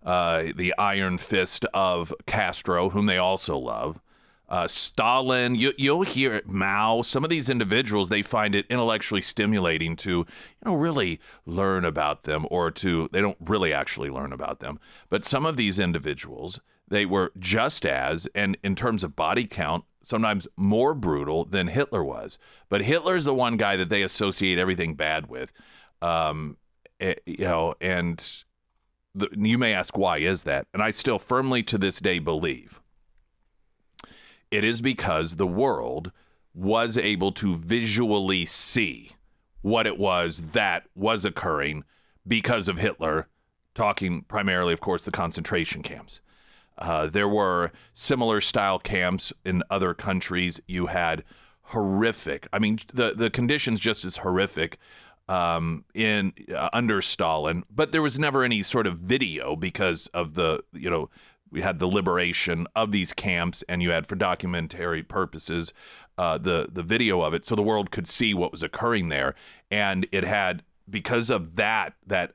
Uh, 0.04 0.52
the 0.56 0.74
iron 0.78 1.18
fist 1.18 1.66
of 1.74 2.13
Castro, 2.25 2.90
whom 2.90 3.06
they 3.06 3.18
also 3.18 3.58
love. 3.58 4.02
Uh, 4.50 4.68
Stalin, 4.68 5.56
you, 5.56 5.72
you'll 5.78 6.04
hear 6.04 6.34
it, 6.36 6.48
Mao. 6.48 7.02
Some 7.02 7.24
of 7.24 7.30
these 7.30 7.50
individuals, 7.50 8.10
they 8.10 8.22
find 8.22 8.54
it 8.54 8.66
intellectually 8.70 9.22
stimulating 9.22 9.96
to, 9.96 10.10
you 10.12 10.25
know, 10.66 10.75
really 10.75 11.20
learn 11.46 11.86
about 11.86 12.24
them, 12.24 12.46
or 12.52 12.70
to 12.72 13.10
they 13.13 13.22
don't 13.22 13.38
really 13.40 13.74
actually 13.74 14.10
learn 14.10 14.34
about 14.34 14.60
them. 14.60 14.80
But 15.10 15.24
some 15.24 15.46
of 15.46 15.56
these 15.56 15.80
individuals, 15.80 16.60
they 16.88 17.06
were 17.06 17.32
just 17.40 17.86
as, 17.86 18.28
and 18.36 18.58
in 18.62 18.75
terms 18.75 19.04
of 19.04 19.16
body 19.16 19.46
count, 19.46 19.86
sometimes 20.03 20.48
more 20.55 20.93
brutal 20.93 21.45
than 21.45 21.67
Hitler 21.67 22.03
was. 22.03 22.38
But 22.69 22.81
Hitler's 22.81 23.25
the 23.25 23.33
one 23.33 23.57
guy 23.57 23.75
that 23.77 23.89
they 23.89 24.03
associate 24.03 24.60
everything 24.60 24.95
bad 24.95 25.27
with, 25.27 25.51
um, 26.01 26.57
eh, 27.00 27.15
you 27.25 27.45
know, 27.45 27.74
and 27.81 28.43
the, 29.15 29.29
you 29.36 29.57
may 29.57 29.74
ask 29.74 29.98
why 29.98 30.19
is 30.19 30.43
that, 30.43 30.67
and 30.74 30.83
I 30.83 30.91
still 30.91 31.19
firmly 31.19 31.63
to 31.63 31.77
this 31.77 32.00
day 32.00 32.19
believe 32.19 32.79
it 34.51 34.63
is 34.63 34.81
because 34.81 35.36
the 35.36 35.48
world 35.48 36.12
was 36.53 36.95
able 36.95 37.31
to 37.31 37.55
visually 37.55 38.45
see 38.45 39.10
what 39.62 39.88
it 39.88 39.98
was 39.98 40.51
that 40.51 40.83
was 40.93 41.25
occurring 41.25 41.83
because 42.27 42.67
of 42.67 42.77
Hitler, 42.77 43.27
talking 43.74 44.22
primarily, 44.27 44.72
of 44.72 44.79
course, 44.79 45.03
the 45.03 45.12
concentration 45.12 45.81
camps. 45.81 46.22
Uh, 46.77 47.08
there 47.08 47.27
were 47.27 47.72
similar 47.94 48.42
style 48.42 48.80
camps 48.80 49.32
in 49.46 49.63
other 49.70 49.94
countries. 49.94 50.60
You 50.68 50.88
had 50.88 51.24
horrific, 51.68 52.48
I 52.51 52.60
mean, 52.60 52.80
the, 52.94 53.13
the 53.15 53.30
conditions 53.30 53.80
just 53.80 54.06
as 54.06 54.18
horrific 54.18 54.77
um, 55.27 55.86
in 55.94 56.34
uh, 56.53 56.70
under 56.74 57.01
Stalin, 57.01 57.63
but 57.70 57.92
there 57.92 58.01
was 58.01 58.20
never 58.20 58.44
any 58.44 58.62
sort 58.62 58.86
of 58.86 59.00
video 59.00 59.56
because 59.56 60.08
of 60.08 60.34
the, 60.34 60.63
you 60.74 60.89
know, 60.89 61.10
we 61.50 61.62
had 61.62 61.80
the 61.80 61.88
liberation 61.88 62.68
of 62.75 62.92
these 62.92 63.13
camps, 63.13 63.63
and 63.70 63.82
you 63.82 63.92
had 63.92 64.08
for 64.08 64.15
documentary 64.15 65.03
purposes 65.03 65.72
uh, 66.18 66.38
the 66.38 66.68
the 66.72 66.84
video 66.84 67.22
of 67.22 67.34
it, 67.34 67.46
so 67.46 67.56
the 67.56 67.62
world 67.62 67.92
could 67.92 68.08
see 68.08 68.34
what 68.34 68.51
was 68.51 68.63
occurring 68.63 69.10
there, 69.10 69.36
and 69.70 70.08
it 70.12 70.24
had 70.24 70.63
because 70.89 71.30
of 71.30 71.56
that 71.56 71.94
that 72.06 72.34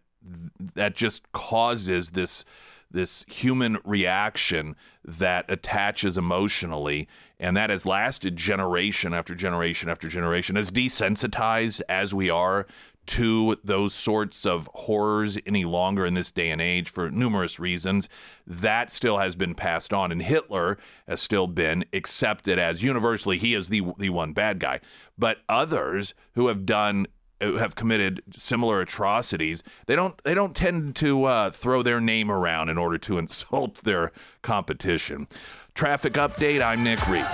that 0.74 0.94
just 0.94 1.30
causes 1.32 2.12
this 2.12 2.44
this 2.90 3.24
human 3.28 3.78
reaction 3.84 4.76
that 5.04 5.44
attaches 5.48 6.16
emotionally 6.16 7.08
and 7.38 7.56
that 7.56 7.70
has 7.70 7.86
lasted 7.86 8.36
generation 8.36 9.12
after 9.12 9.34
generation 9.34 9.88
after 9.88 10.08
generation 10.08 10.56
as 10.56 10.70
desensitized 10.70 11.80
as 11.88 12.14
we 12.14 12.30
are 12.30 12.66
to 13.08 13.56
those 13.64 13.94
sorts 13.94 14.44
of 14.44 14.68
horrors 14.74 15.38
any 15.46 15.64
longer 15.64 16.04
in 16.04 16.12
this 16.12 16.30
day 16.30 16.50
and 16.50 16.60
age 16.60 16.90
for 16.90 17.10
numerous 17.10 17.58
reasons. 17.58 18.06
That 18.46 18.92
still 18.92 19.16
has 19.16 19.34
been 19.34 19.54
passed 19.54 19.94
on, 19.94 20.12
and 20.12 20.20
Hitler 20.20 20.76
has 21.08 21.22
still 21.22 21.46
been 21.46 21.86
accepted 21.94 22.58
as 22.58 22.82
universally 22.82 23.38
he 23.38 23.54
is 23.54 23.70
the 23.70 23.82
the 23.98 24.10
one 24.10 24.34
bad 24.34 24.60
guy. 24.60 24.80
But 25.16 25.38
others 25.48 26.12
who 26.34 26.48
have 26.48 26.66
done 26.66 27.06
have 27.40 27.74
committed 27.74 28.22
similar 28.36 28.80
atrocities, 28.80 29.62
they 29.86 29.96
don't 29.96 30.20
they 30.24 30.34
don't 30.34 30.54
tend 30.54 30.96
to 30.96 31.24
uh, 31.24 31.50
throw 31.50 31.82
their 31.82 32.00
name 32.00 32.30
around 32.30 32.68
in 32.68 32.78
order 32.78 32.98
to 32.98 33.18
insult 33.18 33.82
their 33.84 34.12
competition. 34.42 35.26
Traffic 35.74 36.14
update. 36.14 36.62
I'm 36.62 36.82
Nick 36.82 37.06
Reed. 37.08 37.26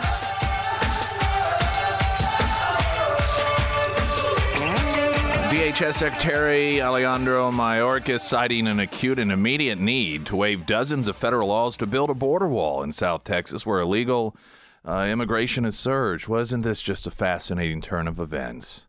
DHS 5.54 5.94
Secretary 5.94 6.82
Alejandro 6.82 7.52
Mayorkas 7.52 8.20
citing 8.20 8.66
an 8.66 8.80
acute 8.80 9.20
and 9.20 9.30
immediate 9.30 9.78
need 9.78 10.26
to 10.26 10.36
waive 10.36 10.66
dozens 10.66 11.06
of 11.06 11.16
federal 11.16 11.48
laws 11.48 11.76
to 11.76 11.86
build 11.86 12.10
a 12.10 12.14
border 12.14 12.48
wall 12.48 12.82
in 12.82 12.90
South 12.90 13.22
Texas 13.24 13.64
where 13.64 13.78
illegal 13.78 14.36
uh, 14.84 15.06
immigration 15.08 15.64
has 15.64 15.78
surged. 15.78 16.26
Wasn't 16.26 16.64
this 16.64 16.82
just 16.82 17.06
a 17.06 17.10
fascinating 17.10 17.80
turn 17.80 18.08
of 18.08 18.18
events? 18.18 18.86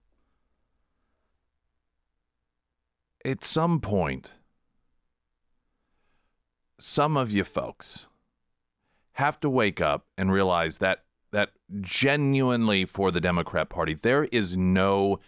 At 3.26 3.44
some 3.44 3.80
point, 3.80 4.34
some 6.80 7.18
of 7.18 7.32
you 7.32 7.44
folks 7.44 8.06
have 9.14 9.40
to 9.40 9.50
wake 9.50 9.82
up 9.82 10.06
and 10.16 10.32
realize 10.32 10.78
that 10.78 11.06
that 11.32 11.50
genuinely 11.82 12.86
for 12.86 13.10
the 13.10 13.20
Democrat 13.20 13.68
Party, 13.68 13.96
there 13.96 14.26
is 14.26 14.56
no 14.56 15.20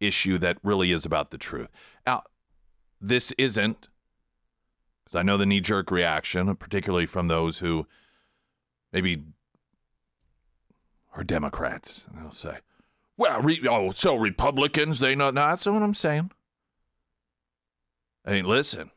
issue 0.00 0.36
that 0.38 0.58
really 0.64 0.90
is 0.90 1.06
about 1.06 1.30
the 1.30 1.38
truth. 1.38 1.68
Now, 2.04 2.24
this 3.00 3.32
isn't, 3.38 3.88
because 5.04 5.14
I 5.14 5.22
know 5.22 5.36
the 5.36 5.46
knee 5.46 5.60
jerk 5.60 5.92
reaction, 5.92 6.54
particularly 6.56 7.06
from 7.06 7.28
those 7.28 7.58
who 7.58 7.86
maybe 8.92 9.22
are 11.14 11.22
Democrats. 11.22 12.08
And 12.10 12.20
they'll 12.20 12.32
say, 12.32 12.58
well, 13.16 13.40
re- 13.40 13.66
oh, 13.70 13.92
so 13.92 14.16
Republicans, 14.16 14.98
they 14.98 15.14
know. 15.14 15.30
No, 15.30 15.46
that's 15.46 15.64
not 15.64 15.74
what 15.74 15.82
I'm 15.84 15.94
saying. 15.94 16.32
I 18.24 18.32
mean, 18.32 18.46
listen, 18.46 18.90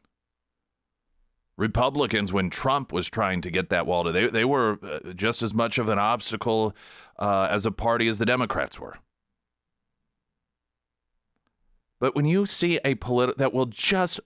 Republicans, 1.57 2.31
when 2.31 2.50
Trump 2.50 2.93
was 2.93 3.10
trying 3.10 3.41
to 3.41 3.51
get 3.51 3.69
that 3.69 3.86
wall, 3.86 4.03
to, 4.03 4.12
they, 4.12 4.27
they 4.27 4.46
were 4.46 4.79
uh, 4.84 5.13
just 5.13 5.41
as 5.41 5.53
much 5.53 5.77
of 5.77 5.89
an 5.89 6.00
obstacle 6.00 6.75
uh, 7.19 7.48
as 7.50 7.65
a 7.65 7.72
party 7.72 8.07
as 8.07 8.19
the 8.19 8.25
Democrats 8.25 8.79
were. 8.79 8.96
But 12.00 12.15
when 12.15 12.25
you 12.25 12.46
see 12.46 12.79
a 12.86 12.93
political 12.96 13.39
that 13.39 13.53
will 13.53 13.65
just, 13.65 14.19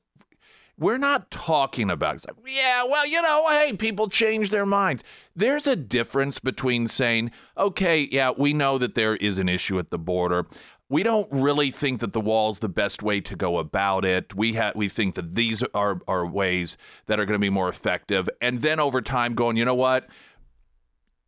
we're 0.78 0.98
not 0.98 1.32
talking 1.32 1.90
about, 1.90 2.16
like, 2.28 2.36
yeah, 2.46 2.84
well, 2.84 3.08
you 3.08 3.22
know, 3.22 3.46
hey, 3.50 3.72
people 3.78 4.10
change 4.10 4.50
their 4.50 4.66
minds. 4.66 5.04
There's 5.34 5.68
a 5.68 5.78
difference 5.78 6.40
between 6.40 6.88
saying, 6.88 7.32
okay, 7.58 8.10
yeah, 8.12 8.32
we 8.38 8.52
know 8.52 8.78
that 8.78 8.96
there 8.96 9.16
is 9.16 9.38
an 9.38 9.48
issue 9.48 9.80
at 9.80 9.90
the 9.90 10.00
border. 10.00 10.48
We 10.92 11.04
don't 11.04 11.30
really 11.32 11.72
think 11.72 12.02
that 12.02 12.12
the 12.12 12.20
wall's 12.20 12.60
the 12.60 12.68
best 12.68 13.02
way 13.02 13.22
to 13.22 13.38
go 13.38 13.60
about 13.60 14.04
it. 14.04 14.36
We 14.36 14.56
ha- 14.56 14.74
we 14.76 14.90
think 14.90 15.16
that 15.16 15.36
these 15.36 15.64
are 15.74 16.02
are 16.06 16.28
ways 16.28 16.76
that 17.06 17.18
are 17.18 17.26
going 17.26 17.40
to 17.40 17.42
be 17.42 17.50
more 17.50 17.70
effective. 17.70 18.30
And 18.42 18.62
then 18.62 18.78
over 18.78 19.02
time 19.02 19.34
going, 19.34 19.56
you 19.56 19.64
know 19.64 19.74
what? 19.74 20.10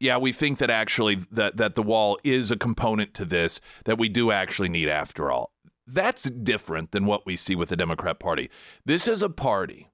Yeah, 0.01 0.17
we 0.17 0.33
think 0.33 0.57
that 0.57 0.69
actually 0.69 1.15
that 1.31 1.55
that 1.55 1.75
the 1.75 1.81
wall 1.81 2.19
is 2.25 2.51
a 2.51 2.57
component 2.57 3.13
to 3.13 3.23
this 3.23 3.61
that 3.85 3.97
we 3.97 4.09
do 4.09 4.31
actually 4.31 4.67
need 4.67 4.89
after 4.89 5.31
all. 5.31 5.53
That's 5.87 6.23
different 6.29 6.91
than 6.91 7.05
what 7.05 7.25
we 7.25 7.37
see 7.37 7.55
with 7.55 7.69
the 7.69 7.77
Democrat 7.77 8.19
Party. 8.19 8.49
This 8.85 9.07
is 9.07 9.23
a 9.23 9.29
party 9.29 9.87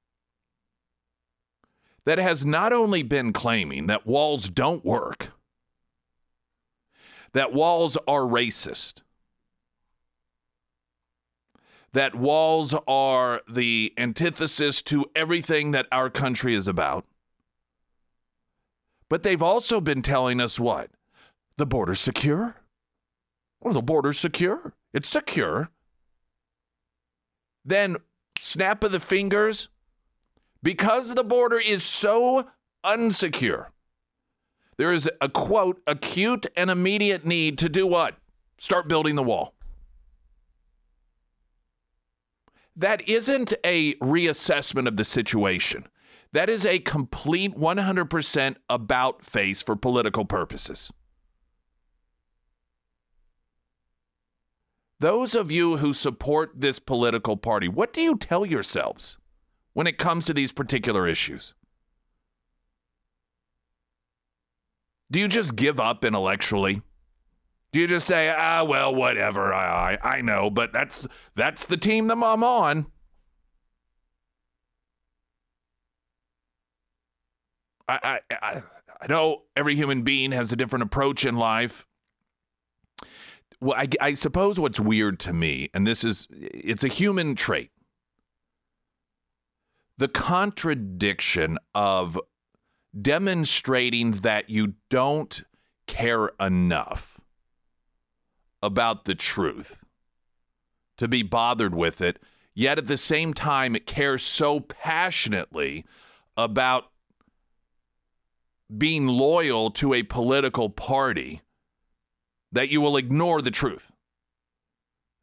that 2.06 2.18
has 2.18 2.44
not 2.44 2.74
only 2.74 3.04
been 3.04 3.34
claiming 3.34 3.86
that 3.86 4.08
walls 4.08 4.50
don't 4.50 4.84
work, 4.84 5.30
that 7.34 7.54
walls 7.54 7.98
are 8.08 8.22
racist, 8.22 9.02
that 11.94 12.16
walls 12.16 12.76
are 12.88 13.42
the 13.50 13.94
antithesis 13.98 14.82
to 14.84 15.06
everything 15.16 15.72
that 15.72 15.88
our 15.92 16.10
country 16.10 16.54
is 16.56 16.68
about. 16.68 17.06
But 19.10 19.24
they've 19.24 19.42
also 19.42 19.82
been 19.82 20.02
telling 20.02 20.40
us 20.40 20.60
what? 20.60 20.92
The 21.58 21.66
border's 21.66 22.00
secure? 22.00 22.58
Well, 23.60 23.74
the 23.74 23.82
border's 23.82 24.20
secure. 24.20 24.74
It's 24.94 25.10
secure 25.10 25.72
then 27.66 27.98
snap 28.40 28.84
of 28.84 28.92
the 28.92 29.00
fingers, 29.00 29.70
because 30.62 31.16
the 31.16 31.24
border 31.24 31.60
is 31.60 31.84
so 31.84 32.48
unsecure, 32.84 33.68
there 34.78 34.92
is 34.92 35.10
a 35.22 35.30
quote, 35.30 35.82
acute 35.86 36.46
and 36.56 36.70
immediate 36.70 37.26
need 37.26 37.58
to 37.60 37.70
do 37.70 37.86
what? 37.86 38.16
Start 38.58 38.88
building 38.88 39.16
the 39.16 39.24
wall. 39.24 39.54
That 42.80 43.10
isn't 43.10 43.54
a 43.66 43.96
reassessment 43.96 44.88
of 44.88 44.96
the 44.96 45.04
situation. 45.04 45.86
That 46.32 46.50
is 46.50 46.66
a 46.66 46.80
complete 46.80 47.54
100% 47.58 48.56
about 48.70 49.26
face 49.26 49.62
for 49.62 49.76
political 49.76 50.24
purposes. 50.24 50.90
Those 55.02 55.36
of 55.36 55.52
you 55.52 55.78
who 55.78 55.94
support 55.94 56.62
this 56.62 56.80
political 56.80 57.36
party, 57.36 57.68
what 57.68 57.92
do 57.92 58.00
you 58.00 58.16
tell 58.16 58.46
yourselves 58.46 59.18
when 59.74 59.86
it 59.86 59.98
comes 59.98 60.24
to 60.26 60.34
these 60.34 60.54
particular 60.54 61.06
issues? 61.06 61.54
Do 65.12 65.20
you 65.20 65.28
just 65.28 65.58
give 65.58 65.82
up 65.82 66.06
intellectually? 66.06 66.82
Do 67.72 67.80
you 67.80 67.88
just 67.88 68.08
say, 68.08 68.30
ah, 68.30 68.64
well, 68.64 68.94
whatever, 68.94 69.54
I, 69.54 69.98
I, 70.02 70.18
I 70.18 70.22
know, 70.22 70.50
but 70.50 70.74
that's 70.74 71.08
that's 71.36 71.68
the 71.68 71.78
team 71.78 72.08
that 72.08 72.18
I'm 72.18 72.44
on. 72.44 72.88
I, 77.88 78.20
I, 78.32 78.64
I 79.02 79.08
know 79.08 79.44
every 79.56 79.76
human 79.76 80.04
being 80.04 80.32
has 80.32 80.52
a 80.52 80.56
different 80.56 80.84
approach 80.84 81.26
in 81.26 81.36
life. 81.36 81.88
Well, 83.62 83.78
I, 83.78 83.88
I 84.00 84.14
suppose 84.14 84.60
what's 84.60 84.80
weird 84.80 85.20
to 85.22 85.34
me, 85.34 85.70
and 85.74 85.86
this 85.86 86.04
is, 86.04 86.28
it's 86.32 86.84
a 86.84 86.88
human 86.88 87.36
trait, 87.36 87.72
the 89.98 90.08
contradiction 90.08 91.58
of 91.76 92.20
demonstrating 93.00 94.12
that 94.12 94.50
you 94.50 94.76
don't 94.90 95.44
care 95.88 96.32
enough 96.40 97.20
about 98.62 99.06
the 99.06 99.16
truth 99.16 99.78
to 100.98 101.08
be 101.08 101.24
bothered 101.24 101.74
with 101.74 102.02
it, 102.02 102.20
yet 102.54 102.78
at 102.78 102.88
the 102.88 102.98
same 102.98 103.34
time, 103.34 103.76
it 103.76 103.86
cares 103.86 104.22
so 104.24 104.60
passionately 104.60 105.86
about 106.36 106.92
being 108.76 109.08
loyal 109.08 109.72
to 109.72 109.94
a 109.94 110.04
political 110.04 110.70
party 110.70 111.42
that 112.52 112.70
you 112.70 112.82
will 112.82 112.98
ignore 112.98 113.42
the 113.42 113.52
truth. 113.52 113.92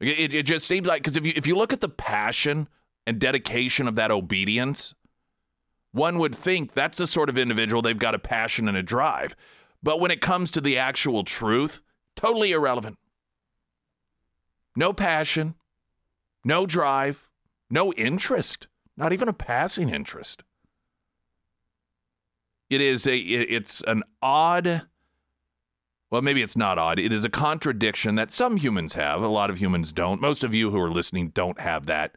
It, 0.01 0.35
it 0.35 0.43
just 0.45 0.67
seems 0.67 0.87
like 0.87 1.03
because 1.03 1.17
if 1.17 1.25
you 1.25 1.33
if 1.37 1.47
you 1.47 1.57
look 1.57 1.73
at 1.73 1.81
the 1.81 1.89
passion 1.89 2.69
and 3.07 3.19
dedication 3.19 3.89
of 3.89 3.95
that 3.95 4.11
obedience, 4.11 4.95
one 5.93 6.19
would 6.19 6.35
think 6.35 6.73
that's 6.73 6.99
the 6.99 7.07
sort 7.07 7.31
of 7.31 7.39
individual 7.39 7.81
they've 7.81 7.99
got 7.99 8.15
a 8.15 8.19
passion 8.19 8.69
and 8.69 8.77
a 8.77 8.83
drive. 8.83 9.35
But 9.83 10.01
when 10.01 10.11
it 10.11 10.21
comes 10.21 10.51
to 10.51 10.61
the 10.61 10.77
actual 10.77 11.23
truth, 11.25 11.81
totally 12.15 12.53
irrelevant. 12.53 12.99
No 14.77 14.93
passion, 14.93 15.55
no 16.45 16.67
drive, 16.67 17.29
no 17.71 17.93
interest, 17.95 18.69
not 18.97 19.13
even 19.13 19.29
a 19.29 19.33
passing 19.33 19.89
interest. 19.89 20.43
It 22.69 22.81
is 22.81 23.07
a 23.07 23.17
it's 23.17 23.81
an 23.83 24.03
odd 24.21 24.83
well, 26.11 26.23
maybe 26.23 26.43
it's 26.43 26.57
not 26.57 26.79
odd. 26.79 27.01
It 27.01 27.13
is 27.13 27.25
a 27.25 27.29
contradiction 27.29 28.15
that 28.15 28.31
some 28.31 28.59
humans 28.59 28.95
have. 28.95 29.23
A 29.23 29.29
lot 29.29 29.51
of 29.51 29.59
humans 29.59 29.93
don't. 29.93 30.21
Most 30.21 30.45
of 30.45 30.55
you 30.55 30.71
who 30.71 30.81
are 30.81 30.91
listening 30.91 31.31
don't 31.31 31.61
have 31.61 31.87
that 31.87 32.15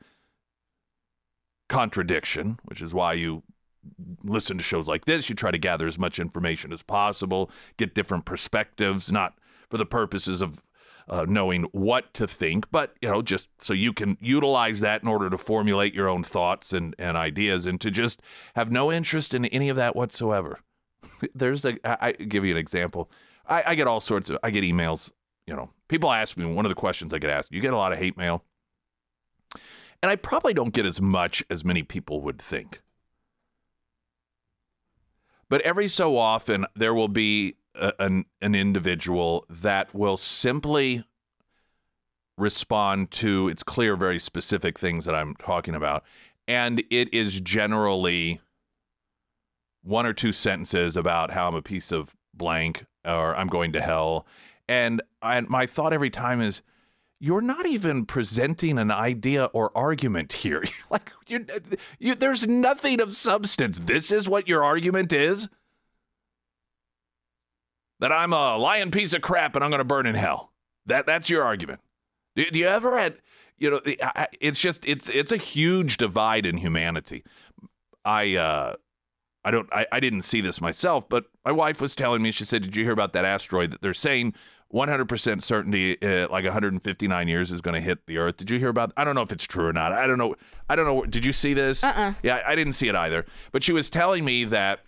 contradiction, 1.70 2.60
which 2.64 2.82
is 2.82 2.94
why 2.94 3.14
you 3.14 3.44
listen 4.24 4.58
to 4.58 4.64
shows 4.64 4.88
like 4.88 5.06
this. 5.06 5.28
You 5.28 5.36
try 5.36 5.50
to 5.50 5.58
gather 5.58 5.88
as 5.88 5.98
much 5.98 6.20
information 6.20 6.72
as 6.72 6.84
possible, 6.84 7.50
get 7.78 7.96
different 7.96 8.26
perspectives, 8.26 9.12
not 9.12 9.34
for 9.70 9.78
the 9.78 9.86
purposes 9.86 10.42
of 10.42 10.62
uh, 11.10 11.26
knowing 11.28 11.64
what 11.72 12.14
to 12.14 12.28
think, 12.28 12.70
but 12.72 12.96
you 13.02 13.10
know, 13.10 13.22
just 13.22 13.48
so 13.58 13.74
you 13.74 13.94
can 13.94 14.18
utilize 14.22 14.80
that 14.82 15.02
in 15.02 15.08
order 15.08 15.30
to 15.30 15.38
formulate 15.38 15.94
your 15.94 16.08
own 16.08 16.24
thoughts 16.24 16.72
and, 16.74 16.96
and 17.00 17.18
ideas, 17.18 17.66
and 17.66 17.82
to 17.82 17.90
just 17.90 18.22
have 18.56 18.72
no 18.72 18.92
interest 18.92 19.34
in 19.34 19.46
any 19.46 19.70
of 19.70 19.76
that 19.76 19.96
whatsoever. 19.96 20.60
There's 21.34 21.66
a. 21.66 21.78
I, 21.84 22.10
I 22.10 22.12
give 22.12 22.46
you 22.46 22.52
an 22.52 22.58
example. 22.58 23.10
I, 23.48 23.64
I 23.68 23.76
get 23.76 23.88
all 23.88 24.00
sorts 24.00 24.30
of 24.30 24.38
I 24.44 24.52
get 24.52 24.64
emails. 24.64 25.12
You 25.48 25.56
know, 25.56 25.72
people 25.88 26.12
ask 26.12 26.38
me 26.38 26.46
one 26.46 26.66
of 26.66 26.70
the 26.70 26.76
questions 26.76 27.14
I 27.14 27.18
get 27.18 27.32
asked. 27.32 27.52
You 27.52 27.62
get 27.62 27.74
a 27.74 27.78
lot 27.78 27.92
of 27.92 27.98
hate 27.98 28.18
mail, 28.18 28.44
and 30.02 30.12
I 30.12 30.16
probably 30.16 30.54
don't 30.54 30.74
get 30.74 30.86
as 30.86 31.02
much 31.02 31.44
as 31.50 31.66
many 31.66 31.82
people 31.84 32.22
would 32.22 32.40
think. 32.40 32.82
But 35.50 35.62
every 35.62 35.88
so 35.88 36.16
often, 36.16 36.68
there 36.76 36.94
will 36.94 37.08
be 37.08 37.56
a, 37.76 37.94
an 38.00 38.26
an 38.42 38.56
individual 38.56 39.46
that 39.50 39.94
will 39.94 40.18
simply 40.18 41.04
respond 42.38 43.12
to 43.12 43.50
it's 43.50 43.64
clear 43.64 43.96
very 43.96 44.20
specific 44.20 44.80
things 44.80 45.06
that 45.06 45.14
I'm 45.14 45.36
talking 45.36 45.76
about 45.76 46.04
and 46.48 46.84
it 46.90 47.14
is 47.14 47.42
generally 47.42 48.40
one 49.84 50.06
or 50.06 50.14
two 50.14 50.32
sentences 50.32 50.96
about 50.96 51.32
how 51.32 51.48
I'm 51.48 51.56
a 51.56 51.62
piece 51.62 51.92
of 51.92 52.16
blank 52.34 52.86
or 53.06 53.36
I'm 53.36 53.48
going 53.48 53.72
to 53.74 53.82
hell. 53.82 54.26
And 54.68 55.02
I, 55.22 55.42
my 55.42 55.66
thought 55.66 55.94
every 55.94 56.10
time 56.10 56.42
is, 56.42 56.62
you're 57.20 57.42
not 57.42 57.66
even 57.66 58.06
presenting 58.06 58.78
an 58.78 58.92
idea 58.92 59.46
or 59.46 59.76
argument 59.76 60.34
here. 60.34 60.64
like 60.90 61.12
you, 61.28 61.46
you, 62.00 62.16
there's 62.16 62.48
nothing 62.48 63.02
of 63.02 63.14
substance. 63.14 63.78
This 63.78 64.12
is 64.12 64.30
what 64.30 64.48
your 64.48 64.64
argument 64.64 65.12
is. 65.12 65.50
That 68.00 68.12
I'm 68.12 68.34
a 68.34 68.58
lying 68.58 68.92
piece 68.92 69.14
of 69.14 69.22
crap 69.22 69.56
and 69.56 69.64
I'm 69.64 69.70
going 69.70 69.80
to 69.80 69.86
burn 69.86 70.06
in 70.06 70.16
hell. 70.16 70.52
That 70.86 71.06
that's 71.06 71.30
your 71.30 71.44
argument. 71.44 71.82
Do, 72.36 72.46
do 72.50 72.60
you 72.60 72.68
ever 72.68 72.98
had, 72.98 73.16
you 73.58 73.70
know, 73.70 73.82
it's 74.40 74.62
just 74.62 74.88
it's 74.88 75.10
it's 75.10 75.32
a 75.32 75.38
huge 75.38 75.98
divide 75.98 76.46
in 76.46 76.58
humanity. 76.58 77.24
I 78.06 78.36
uh, 78.36 78.76
I 79.44 79.52
don't 79.52 79.68
I, 79.74 79.86
I 79.92 80.00
didn't 80.00 80.22
see 80.22 80.42
this 80.42 80.62
myself, 80.62 81.08
but 81.10 81.26
my 81.46 81.52
wife 81.52 81.82
was 81.82 81.96
telling 81.96 82.22
me, 82.22 82.32
she 82.32 82.46
said, 82.46 82.62
Did 82.62 82.76
you 82.76 82.84
hear 82.84 82.94
about 82.94 83.14
that 83.14 83.26
asteroid 83.26 83.72
that 83.72 83.82
they're 83.82 83.94
saying 83.94 84.34
100% 84.74 85.42
certainty, 85.42 86.00
uh, 86.02 86.30
like 86.30 86.44
159 86.44 87.28
years, 87.28 87.52
is 87.52 87.60
going 87.60 87.74
to 87.74 87.82
hit 87.82 88.06
the 88.06 88.18
Earth? 88.18 88.38
Did 88.38 88.50
you 88.50 88.60
hear 88.60 88.70
about? 88.70 88.94
I 88.96 89.04
don't 89.04 89.16
know 89.16 89.22
if 89.22 89.32
it's 89.32 89.46
true 89.46 89.66
or 89.66 89.74
not. 89.74 89.92
I 89.92 90.08
don't 90.08 90.18
know. 90.18 90.36
I 90.70 90.76
don't 90.76 90.86
know. 90.86 91.06
Did 91.06 91.26
you 91.26 91.34
see 91.34 91.54
this? 91.54 91.84
Uh-uh. 91.84 92.14
Yeah, 92.22 92.42
I 92.46 92.56
didn't 92.56 92.74
see 92.74 92.88
it 92.88 92.96
either. 92.96 93.26
But 93.52 93.64
she 93.64 93.74
was 93.74 93.90
telling 93.90 94.24
me 94.24 94.46
that 94.46 94.82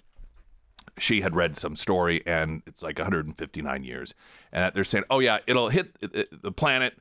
she 0.98 1.22
had 1.22 1.36
read 1.36 1.56
some 1.58 1.76
story 1.76 2.22
and 2.26 2.62
it's 2.66 2.82
like 2.82 2.98
159 2.98 3.84
years, 3.84 4.14
and 4.52 4.74
they're 4.74 4.84
saying, 4.84 5.06
oh 5.10 5.20
yeah, 5.20 5.40
it'll 5.48 5.70
hit 5.70 5.98
the 6.02 6.52
planet. 6.52 6.94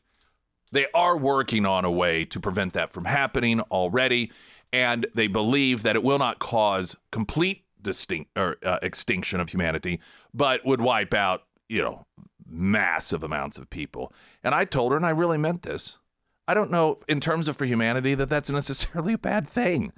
They 0.73 0.87
are 0.95 1.17
working 1.17 1.67
on 1.67 1.85
a 1.85 1.91
way 1.91 2.25
to 2.27 2.39
prevent 2.39 2.75
that 2.75 2.93
from 2.93 3.05
happening 3.05 3.61
already 3.61 4.31
and 4.73 5.07
they 5.15 5.27
believe 5.27 5.83
that 5.83 5.97
it 5.97 6.03
will 6.03 6.19
not 6.19 6.39
cause 6.39 6.97
complete 7.11 7.65
distinct 7.83 8.31
or 8.37 8.57
uh, 8.65 8.79
extinction 8.83 9.41
of 9.41 9.51
humanity, 9.51 10.01
but 10.33 10.65
would 10.65 10.81
wipe 10.81 11.15
out, 11.15 11.45
you 11.69 11.83
know, 11.83 12.07
massive 12.47 13.23
amounts 13.23 13.59
of 13.59 13.71
people. 13.71 14.13
And 14.43 14.55
I 14.55 14.65
told 14.65 14.93
her, 14.93 14.97
and 14.97 15.07
I 15.07 15.11
really 15.11 15.39
meant 15.39 15.63
this. 15.63 15.99
I 16.47 16.55
don't 16.55 16.71
know 16.71 16.99
in 17.09 17.21
terms 17.21 17.49
of 17.49 17.57
for 17.57 17.65
humanity 17.65 18.15
that 18.15 18.29
that's 18.29 18.51
necessarily 18.51 19.15
a 19.15 19.19
bad 19.19 19.47
thing. 19.47 19.93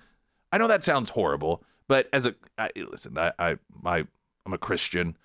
I 0.50 0.58
know 0.58 0.68
that 0.68 0.84
sounds 0.84 1.10
horrible, 1.10 1.64
but 1.88 2.08
as 2.12 2.26
a 2.26 2.34
I, 2.58 2.70
listen, 2.76 3.18
I, 3.18 3.32
I 3.38 3.56
I 3.84 4.04
I'm 4.46 4.52
a 4.52 4.58
Christian. 4.58 5.16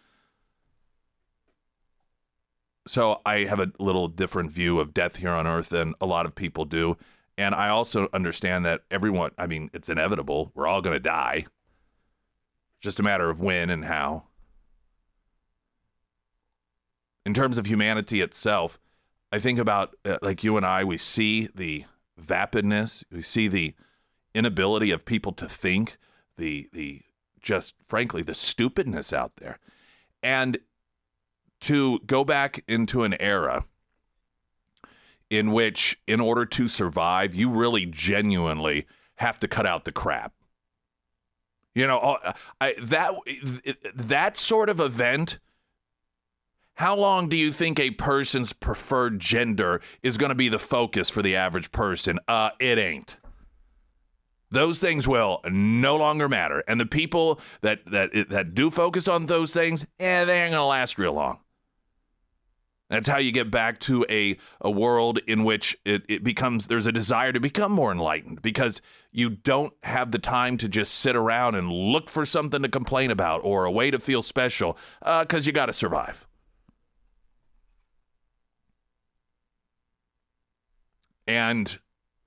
So 2.88 3.22
I 3.26 3.40
have 3.40 3.60
a 3.60 3.72
little 3.80 4.08
different 4.08 4.52
view 4.52 4.80
of 4.80 4.94
death 4.94 5.18
here 5.18 5.32
on 5.32 5.46
earth 5.46 5.70
than 5.70 5.94
a 6.00 6.06
lot 6.06 6.26
of 6.26 6.36
people 6.36 6.64
do. 6.64 6.96
And 7.38 7.54
I 7.54 7.68
also 7.70 8.08
understand 8.14 8.66
that 8.66 8.82
everyone, 8.90 9.32
I 9.38 9.46
mean, 9.46 9.70
it's 9.74 9.90
inevitable. 9.90 10.52
We're 10.56 10.68
all 10.68 10.82
going 10.82 10.96
to 10.96 11.00
die. 11.00 11.48
Just 12.82 13.00
a 13.00 13.04
matter 13.04 13.30
of 13.30 13.42
when 13.42 13.70
and 13.70 13.86
how. 13.86 14.24
In 17.26 17.34
terms 17.34 17.58
of 17.58 17.66
humanity 17.66 18.22
itself, 18.22 18.80
I 19.32 19.40
think 19.40 19.60
about 19.60 19.96
uh, 20.06 20.18
like 20.22 20.44
you 20.44 20.56
and 20.56 20.66
I, 20.66 20.86
we 20.86 20.98
see 20.98 21.50
the 21.54 21.84
vapidness, 22.20 23.04
we 23.12 23.22
see 23.22 23.48
the 23.48 23.76
inability 24.34 24.92
of 24.92 25.04
people 25.04 25.34
to 25.34 25.50
think, 25.50 25.98
the 26.38 26.70
the 26.74 27.02
just 27.42 27.74
frankly 27.88 28.24
the 28.24 28.34
stupidness 28.34 29.14
out 29.14 29.38
there. 29.38 29.60
And 30.22 30.58
to 31.62 32.00
go 32.00 32.24
back 32.24 32.64
into 32.68 33.04
an 33.04 33.16
era 33.20 33.66
in 35.30 35.52
which 35.52 36.00
in 36.08 36.20
order 36.20 36.46
to 36.46 36.68
survive, 36.68 37.36
you 37.36 37.50
really 37.50 37.86
genuinely 37.86 38.86
have 39.16 39.40
to 39.40 39.48
cut 39.48 39.66
out 39.66 39.86
the 39.86 39.92
crap. 39.92 40.34
You 41.76 41.86
know, 41.86 42.00
uh, 42.00 42.34
I, 42.60 42.76
that 42.82 43.14
that 43.96 44.38
sort 44.38 44.70
of 44.70 44.80
event 44.80 45.40
how 46.78 46.96
long 46.96 47.28
do 47.28 47.36
you 47.36 47.52
think 47.52 47.80
a 47.80 47.90
person's 47.90 48.54
preferred 48.54 49.20
gender 49.20 49.82
is 50.04 50.16
going 50.16 50.30
to 50.30 50.36
be 50.36 50.48
the 50.48 50.60
focus 50.60 51.10
for 51.10 51.24
the 51.24 51.36
average 51.36 51.72
person? 51.72 52.20
Uh, 52.28 52.52
it 52.60 52.78
ain't. 52.78 53.18
Those 54.50 54.80
things 54.80 55.08
will 55.08 55.42
no 55.50 55.98
longer 55.98 56.30
matter, 56.30 56.64
and 56.68 56.80
the 56.80 56.86
people 56.86 57.40
that 57.62 57.80
that 57.92 58.12
that 58.30 58.54
do 58.54 58.72
focus 58.72 59.08
on 59.08 59.26
those 59.26 59.54
things, 59.54 59.86
eh, 60.00 60.24
they 60.26 60.44
ain't 60.44 60.54
gonna 60.54 60.66
last 60.66 60.98
real 60.98 61.14
long. 61.14 61.40
That's 62.90 63.10
how 63.10 63.18
you 63.18 63.34
get 63.34 63.52
back 63.52 63.80
to 63.82 64.06
a, 64.10 64.38
a 64.62 64.72
world 64.72 65.20
in 65.28 65.44
which 65.44 65.78
it, 65.84 66.04
it 66.08 66.24
becomes 66.24 66.68
there's 66.68 66.86
a 66.86 66.92
desire 66.92 67.34
to 67.34 67.40
become 67.40 67.72
more 67.72 67.92
enlightened 67.92 68.42
because 68.42 68.82
you 69.12 69.30
don't 69.30 69.74
have 69.84 70.12
the 70.12 70.20
time 70.20 70.58
to 70.58 70.70
just 70.70 70.94
sit 70.96 71.16
around 71.16 71.56
and 71.56 71.70
look 71.70 72.10
for 72.10 72.26
something 72.26 72.62
to 72.62 72.70
complain 72.70 73.12
about 73.12 73.42
or 73.44 73.66
a 73.66 73.72
way 73.72 73.92
to 73.92 74.00
feel 74.00 74.22
special 74.22 74.78
because 75.02 75.46
uh, 75.46 75.48
you 75.48 75.52
got 75.52 75.66
to 75.66 75.74
survive. 75.74 76.26
And 81.28 81.78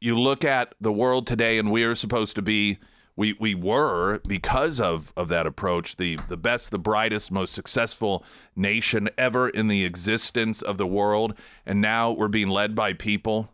you 0.00 0.18
look 0.18 0.44
at 0.44 0.74
the 0.80 0.92
world 0.92 1.26
today, 1.26 1.58
and 1.58 1.70
we 1.70 1.84
are 1.84 1.94
supposed 1.94 2.34
to 2.36 2.42
be, 2.42 2.78
we, 3.16 3.34
we 3.34 3.54
were, 3.54 4.20
because 4.26 4.80
of, 4.80 5.12
of 5.16 5.28
that 5.28 5.46
approach, 5.46 5.96
the, 5.96 6.18
the 6.28 6.36
best, 6.36 6.70
the 6.70 6.78
brightest, 6.78 7.30
most 7.30 7.52
successful 7.52 8.24
nation 8.56 9.10
ever 9.18 9.48
in 9.48 9.68
the 9.68 9.84
existence 9.84 10.62
of 10.62 10.78
the 10.78 10.86
world. 10.86 11.34
And 11.66 11.80
now 11.80 12.12
we're 12.12 12.28
being 12.28 12.48
led 12.48 12.74
by 12.74 12.94
people 12.94 13.50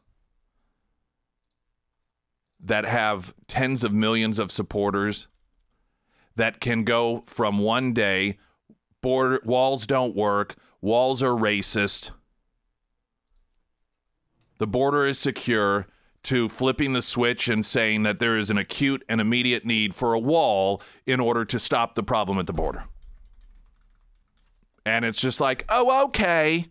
that 2.61 2.85
have 2.85 3.35
tens 3.49 3.85
of 3.85 3.93
millions 3.93 4.39
of 4.39 4.53
supporters 4.53 5.27
that 6.37 6.61
can 6.61 6.85
go 6.85 7.25
from 7.27 7.59
one 7.59 7.93
day, 7.93 8.39
border, 9.01 9.41
walls 9.45 9.87
don't 9.87 10.15
work, 10.15 10.55
walls 10.81 11.23
are 11.23 11.31
racist 11.31 12.11
the 14.59 14.67
border 14.67 15.07
is 15.07 15.19
secure 15.19 15.87
to 16.27 16.49
flipping 16.49 16.93
the 16.93 17.03
switch 17.03 17.49
and 17.49 17.65
saying 17.65 18.03
that 18.05 18.19
there 18.19 18.37
is 18.37 18.51
an 18.51 18.59
acute 18.59 19.05
and 19.09 19.21
immediate 19.21 19.65
need 19.65 19.95
for 19.95 20.13
a 20.13 20.19
wall 20.19 20.83
in 21.07 21.21
order 21.21 21.45
to 21.45 21.59
stop 21.59 21.95
the 21.95 22.03
problem 22.03 22.39
at 22.39 22.47
the 22.47 22.53
border. 22.53 22.85
And 24.85 25.05
it's 25.05 25.21
just 25.21 25.41
like, 25.41 25.65
oh, 25.69 26.05
okay. 26.07 26.67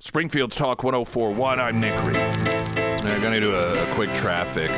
Springfield's 0.00 0.54
Talk 0.54 0.84
1041. 0.84 1.58
I'm 1.58 1.80
Nick 1.80 1.94
Reed. 2.04 2.14
They're 2.14 3.20
going 3.20 3.32
to 3.32 3.40
do 3.40 3.54
a, 3.54 3.90
a, 3.90 3.94
quick 3.94 4.12
traffic. 4.14 4.70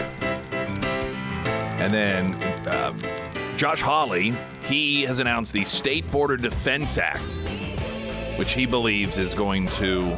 And 1.80 1.92
then 1.92 2.34
um, 2.68 2.98
Josh 3.56 3.80
Hawley, 3.80 4.34
he 4.66 5.02
has 5.02 5.18
announced 5.18 5.52
the 5.52 5.64
State 5.64 6.10
Border 6.10 6.36
Defense 6.36 6.96
Act 6.96 7.36
which 8.40 8.54
he 8.54 8.64
believes 8.64 9.18
is 9.18 9.34
going 9.34 9.66
to 9.66 10.16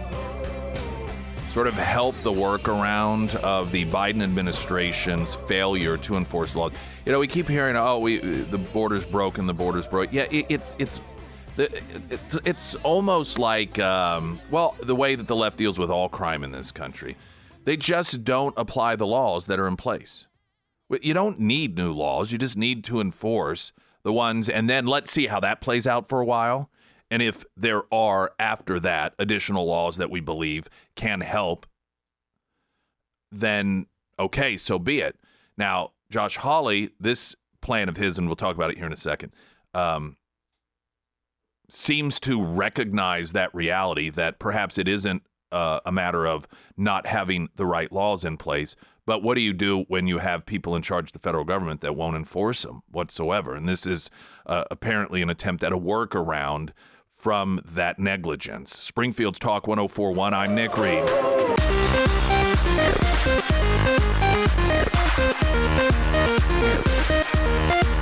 sort 1.53 1.67
of 1.67 1.75
help 1.75 2.15
the 2.23 2.33
workaround 2.33 3.35
of 3.37 3.73
the 3.73 3.85
Biden 3.87 4.23
administration's 4.23 5.35
failure 5.35 5.99
to 5.99 6.17
enforce 6.17 6.57
laws. 6.57 6.73
You 7.05 7.13
know, 7.13 7.19
we 7.19 7.27
keep 7.27 7.47
hearing, 7.47 7.77
"Oh, 7.77 7.99
we 7.99 8.19
the 8.19 8.59
border's 8.59 9.05
broken, 9.05 9.47
the 9.47 9.55
border's 9.55 9.87
broken." 9.87 10.15
Yeah, 10.15 10.27
it, 10.31 10.47
it's 10.49 10.75
it's 10.79 11.01
it's 11.59 12.39
it's 12.45 12.75
almost 12.77 13.39
like 13.39 13.79
um, 13.79 14.41
well, 14.51 14.77
the 14.83 14.97
way 14.97 15.15
that 15.15 15.27
the 15.27 15.37
left 15.37 15.59
deals 15.59 15.79
with 15.79 15.91
all 15.91 16.09
crime 16.09 16.43
in 16.43 16.53
this 16.53 16.73
country. 16.73 17.17
They 17.65 17.77
just 17.77 18.25
don't 18.25 18.55
apply 18.57 18.97
the 18.97 19.07
laws 19.07 19.47
that 19.47 19.61
are 19.61 19.69
in 19.69 19.77
place. 19.77 20.27
You 21.01 21.15
don't 21.15 21.39
need 21.39 21.77
new 21.77 21.93
laws. 21.93 22.33
You 22.33 22.39
just 22.39 22.57
need 22.57 22.83
to 22.85 23.01
enforce 23.01 23.73
the 24.03 24.13
ones, 24.13 24.49
and 24.49 24.69
then 24.69 24.87
let's 24.87 25.13
see 25.13 25.27
how 25.27 25.39
that 25.41 25.61
plays 25.61 25.87
out 25.87 26.09
for 26.09 26.21
a 26.21 26.25
while. 26.25 26.71
And 27.13 27.21
if 27.21 27.45
there 27.55 27.83
are, 27.93 28.33
after 28.39 28.81
that, 28.81 29.13
additional 29.19 29.67
laws 29.67 29.99
that 29.99 30.11
we 30.11 30.21
believe 30.21 30.71
can 30.97 31.21
help, 31.21 31.67
then 33.31 33.85
okay, 34.19 34.57
so 34.57 34.79
be 34.79 35.01
it. 35.01 35.19
Now, 35.59 35.91
Josh 36.11 36.39
Hawley, 36.39 36.93
this 36.99 37.37
plan 37.61 37.91
of 37.91 37.99
his, 37.99 38.17
and 38.17 38.29
we'll 38.29 38.37
talk 38.37 38.57
about 38.57 38.71
it 38.71 38.79
here 38.79 38.87
in 38.87 38.95
a 38.95 38.97
second, 38.97 39.35
um, 39.75 40.17
seems 41.69 42.19
to 42.21 42.43
recognize 42.43 43.33
that 43.33 43.55
reality 43.55 44.09
that 44.09 44.39
perhaps 44.39 44.79
it 44.79 44.89
isn't 44.89 45.23
uh, 45.53 45.81
a 45.85 45.93
matter 45.93 46.27
of 46.27 46.49
not 46.79 47.07
having 47.07 47.51
the 47.57 47.67
right 47.67 47.93
laws 47.93 48.25
in 48.25 48.39
place, 48.39 48.75
but 49.05 49.23
what 49.23 49.35
do 49.35 49.43
you 49.43 49.53
do 49.53 49.85
when 49.89 50.07
you 50.07 50.17
have 50.17 50.47
people 50.47 50.75
in 50.75 50.81
charge 50.81 51.11
of 51.11 51.13
the 51.13 51.19
federal 51.19 51.45
government 51.45 51.83
that 51.83 51.95
won't 51.95 52.17
enforce 52.17 52.63
them 52.63 52.83
whatsoever? 52.91 53.55
And 53.55 53.69
this 53.69 53.87
is 53.87 54.09
uh, 54.47 54.65
apparently 54.71 55.21
an 55.21 55.29
attempt 55.29 55.63
at 55.63 55.75
a 55.75 55.79
workaround 55.79 56.71
from 57.23 57.61
that 57.65 58.01
negligence. 58.01 58.77
Springfield's 58.77 59.39
Talk 59.39 59.69
1041. 59.69 60.35
I'm 60.35 60.57
Nick 60.57 60.77
Reed. 60.77 61.09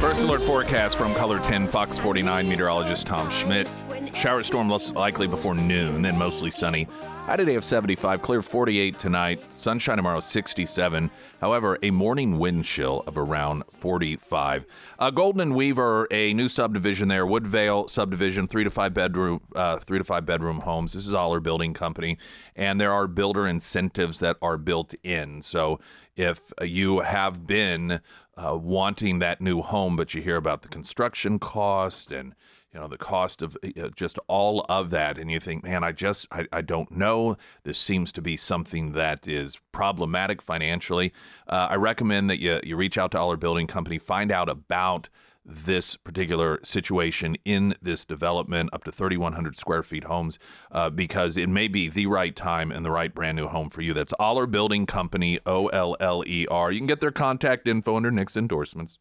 First 0.00 0.22
alert 0.22 0.40
forecast 0.40 0.96
from 0.96 1.14
Color 1.14 1.40
10 1.40 1.68
Fox 1.68 1.98
49 1.98 2.48
meteorologist 2.48 3.06
Tom 3.06 3.28
Schmidt. 3.28 3.68
Shower 4.14 4.42
storm 4.42 4.68
looks 4.68 4.92
likely 4.92 5.26
before 5.26 5.54
noon, 5.54 6.02
then 6.02 6.18
mostly 6.18 6.50
sunny. 6.50 6.86
High 7.24 7.36
today 7.36 7.54
of 7.54 7.64
75, 7.64 8.22
clear 8.22 8.42
48 8.42 8.98
tonight, 8.98 9.52
sunshine 9.52 9.96
tomorrow 9.96 10.20
67. 10.20 11.10
However, 11.40 11.78
a 11.82 11.90
morning 11.90 12.38
wind 12.38 12.64
chill 12.64 13.04
of 13.06 13.16
around 13.16 13.62
45. 13.72 14.66
Uh, 14.98 15.10
Golden 15.10 15.40
and 15.40 15.54
Weaver, 15.54 16.08
a 16.10 16.34
new 16.34 16.48
subdivision 16.48 17.08
there, 17.08 17.24
Woodvale 17.24 17.88
subdivision, 17.88 18.46
three 18.46 18.64
to 18.64 18.70
five 18.70 18.92
bedroom, 18.92 19.40
uh, 19.54 19.78
three 19.78 19.98
to 19.98 20.04
five 20.04 20.26
bedroom 20.26 20.60
homes. 20.60 20.92
This 20.92 21.06
is 21.06 21.12
all 21.12 21.32
our 21.32 21.40
building 21.40 21.72
company, 21.72 22.18
and 22.56 22.80
there 22.80 22.92
are 22.92 23.06
builder 23.06 23.46
incentives 23.46 24.18
that 24.18 24.36
are 24.42 24.58
built 24.58 24.94
in. 25.02 25.40
So 25.40 25.78
if 26.16 26.52
you 26.60 27.00
have 27.00 27.46
been 27.46 28.00
uh, 28.36 28.56
wanting 28.56 29.20
that 29.20 29.40
new 29.40 29.62
home, 29.62 29.96
but 29.96 30.14
you 30.14 30.20
hear 30.20 30.36
about 30.36 30.62
the 30.62 30.68
construction 30.68 31.38
cost 31.38 32.10
and 32.12 32.34
you 32.72 32.80
know 32.80 32.88
the 32.88 32.98
cost 32.98 33.42
of 33.42 33.56
uh, 33.64 33.88
just 33.94 34.18
all 34.28 34.64
of 34.68 34.90
that 34.90 35.18
and 35.18 35.30
you 35.30 35.40
think 35.40 35.64
man 35.64 35.82
i 35.82 35.92
just 35.92 36.26
I, 36.30 36.46
I 36.52 36.62
don't 36.62 36.90
know. 36.90 37.36
This 37.64 37.78
seems 37.78 38.12
to 38.12 38.22
be 38.22 38.36
something 38.36 38.92
that 38.92 39.26
is 39.26 39.58
problematic 39.72 40.42
financially. 40.42 41.12
Uh, 41.46 41.68
i 41.70 41.74
recommend 41.74 42.30
that 42.30 42.40
you, 42.40 42.60
you 42.62 42.76
reach 42.76 42.98
out 42.98 43.10
to 43.12 43.18
our 43.18 43.36
building 43.36 43.66
company 43.66 43.98
find 43.98 44.30
out 44.30 44.48
about 44.48 45.08
this 45.44 45.96
particular 45.96 46.60
situation 46.62 47.36
in 47.44 47.74
this 47.80 48.04
development 48.04 48.70
up 48.72 48.84
to 48.84 48.92
3100 48.92 49.56
square 49.56 49.82
feet 49.82 50.04
homes 50.04 50.38
uh, 50.70 50.90
because 50.90 51.36
it 51.36 51.48
may 51.48 51.66
be 51.66 51.88
the 51.88 52.06
right 52.06 52.36
time 52.36 52.70
and 52.70 52.84
the 52.84 52.90
right 52.90 53.14
brand 53.14 53.36
new 53.36 53.48
home 53.48 53.70
for 53.70 53.80
you. 53.80 53.94
That's 53.94 54.12
Oller 54.20 54.46
Building 54.46 54.86
Company 54.86 55.40
O-L-L-E-R 55.46 56.72
you 56.72 56.78
can 56.78 56.86
get 56.86 57.00
their 57.00 57.10
contact 57.10 57.66
info 57.66 57.96
under 57.96 58.10
Nick's 58.10 58.36
endorsements 58.36 58.98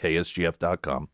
ksgf.com 0.00 1.08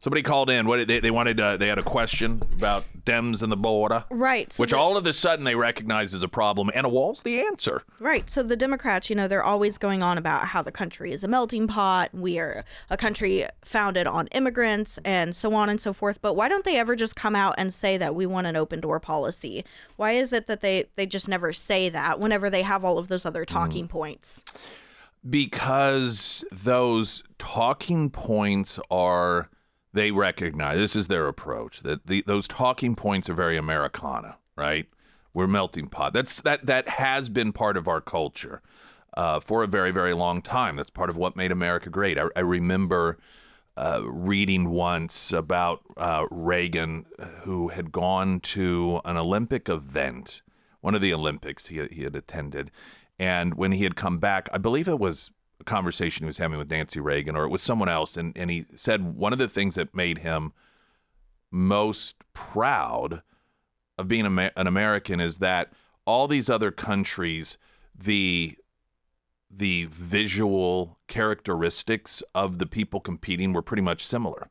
Somebody 0.00 0.22
called 0.22 0.48
in. 0.48 0.66
What 0.66 0.88
they 0.88 0.98
they 0.98 1.10
wanted? 1.10 1.38
Uh, 1.38 1.58
they 1.58 1.68
had 1.68 1.78
a 1.78 1.82
question 1.82 2.40
about 2.56 2.84
Dems 3.04 3.42
and 3.42 3.52
the 3.52 3.56
border, 3.56 4.04
Right. 4.08 4.50
So 4.50 4.62
which 4.62 4.70
the- 4.70 4.78
all 4.78 4.96
of 4.96 5.06
a 5.06 5.12
sudden 5.12 5.44
they 5.44 5.54
recognize 5.54 6.14
as 6.14 6.22
a 6.22 6.28
problem, 6.28 6.70
and 6.74 6.86
a 6.86 6.88
wall's 6.88 7.22
the 7.22 7.40
answer. 7.40 7.82
Right. 7.98 8.28
So 8.30 8.42
the 8.42 8.56
Democrats, 8.56 9.10
you 9.10 9.16
know, 9.16 9.28
they're 9.28 9.44
always 9.44 9.76
going 9.76 10.02
on 10.02 10.16
about 10.16 10.46
how 10.48 10.62
the 10.62 10.72
country 10.72 11.12
is 11.12 11.22
a 11.22 11.28
melting 11.28 11.66
pot. 11.66 12.08
We 12.14 12.38
are 12.38 12.64
a 12.88 12.96
country 12.96 13.46
founded 13.62 14.06
on 14.06 14.28
immigrants 14.28 14.98
and 15.04 15.36
so 15.36 15.52
on 15.52 15.68
and 15.68 15.78
so 15.80 15.92
forth. 15.92 16.18
But 16.22 16.32
why 16.32 16.48
don't 16.48 16.64
they 16.64 16.78
ever 16.78 16.96
just 16.96 17.14
come 17.14 17.36
out 17.36 17.54
and 17.58 17.72
say 17.72 17.98
that 17.98 18.14
we 18.14 18.24
want 18.24 18.46
an 18.46 18.56
open 18.56 18.80
door 18.80 19.00
policy? 19.00 19.66
Why 19.96 20.12
is 20.12 20.32
it 20.32 20.46
that 20.46 20.62
they 20.62 20.86
they 20.96 21.04
just 21.04 21.28
never 21.28 21.52
say 21.52 21.90
that 21.90 22.18
whenever 22.18 22.48
they 22.48 22.62
have 22.62 22.86
all 22.86 22.96
of 22.96 23.08
those 23.08 23.26
other 23.26 23.44
talking 23.44 23.86
points? 23.86 24.44
because 25.28 26.42
those 26.50 27.22
talking 27.38 28.08
points 28.08 28.78
are 28.90 29.50
they 29.92 30.10
recognize 30.10 30.78
this 30.78 30.96
is 30.96 31.08
their 31.08 31.26
approach 31.26 31.80
that 31.80 32.06
the, 32.06 32.22
those 32.26 32.46
talking 32.46 32.94
points 32.94 33.28
are 33.28 33.34
very 33.34 33.56
americana 33.56 34.36
right? 34.60 34.86
We're 35.32 35.46
melting 35.46 35.88
pot. 35.88 36.12
That's 36.12 36.42
that 36.42 36.66
that 36.66 36.88
has 36.88 37.28
been 37.28 37.52
part 37.52 37.76
of 37.76 37.88
our 37.88 38.00
culture 38.00 38.60
uh, 39.16 39.40
for 39.40 39.62
a 39.62 39.66
very 39.66 39.90
very 39.90 40.12
long 40.12 40.42
time. 40.42 40.76
That's 40.76 40.90
part 40.90 41.08
of 41.08 41.16
what 41.16 41.34
made 41.34 41.50
america 41.50 41.88
great. 41.88 42.18
I, 42.18 42.26
I 42.36 42.40
remember 42.40 43.18
uh, 43.76 44.02
reading 44.04 44.68
once 44.68 45.32
about 45.32 45.80
uh, 45.96 46.26
Reagan, 46.30 47.06
uh, 47.18 47.24
who 47.44 47.68
had 47.68 47.90
gone 47.92 48.40
to 48.40 49.00
an 49.06 49.16
Olympic 49.16 49.68
event, 49.68 50.42
one 50.80 50.94
of 50.94 51.00
the 51.00 51.14
Olympics 51.14 51.68
he, 51.68 51.86
he 51.90 52.02
had 52.02 52.14
attended. 52.14 52.70
And 53.18 53.54
when 53.54 53.72
he 53.72 53.84
had 53.84 53.96
come 53.96 54.18
back, 54.18 54.48
I 54.52 54.58
believe 54.58 54.88
it 54.88 54.98
was 54.98 55.30
conversation 55.64 56.24
he 56.24 56.28
was 56.28 56.38
having 56.38 56.58
with 56.58 56.70
Nancy 56.70 57.00
Reagan 57.00 57.36
or 57.36 57.44
it 57.44 57.50
was 57.50 57.62
someone 57.62 57.88
else. 57.88 58.16
And, 58.16 58.36
and 58.36 58.50
he 58.50 58.66
said 58.74 59.16
one 59.16 59.32
of 59.32 59.38
the 59.38 59.48
things 59.48 59.74
that 59.74 59.94
made 59.94 60.18
him 60.18 60.52
most 61.50 62.16
proud 62.32 63.22
of 63.98 64.08
being 64.08 64.26
an 64.26 64.66
American 64.66 65.20
is 65.20 65.38
that 65.38 65.72
all 66.06 66.26
these 66.26 66.48
other 66.48 66.70
countries, 66.70 67.58
the 67.94 68.56
the 69.52 69.86
visual 69.86 70.96
characteristics 71.08 72.22
of 72.36 72.58
the 72.58 72.66
people 72.66 73.00
competing 73.00 73.52
were 73.52 73.62
pretty 73.62 73.82
much 73.82 74.06
similar. 74.06 74.48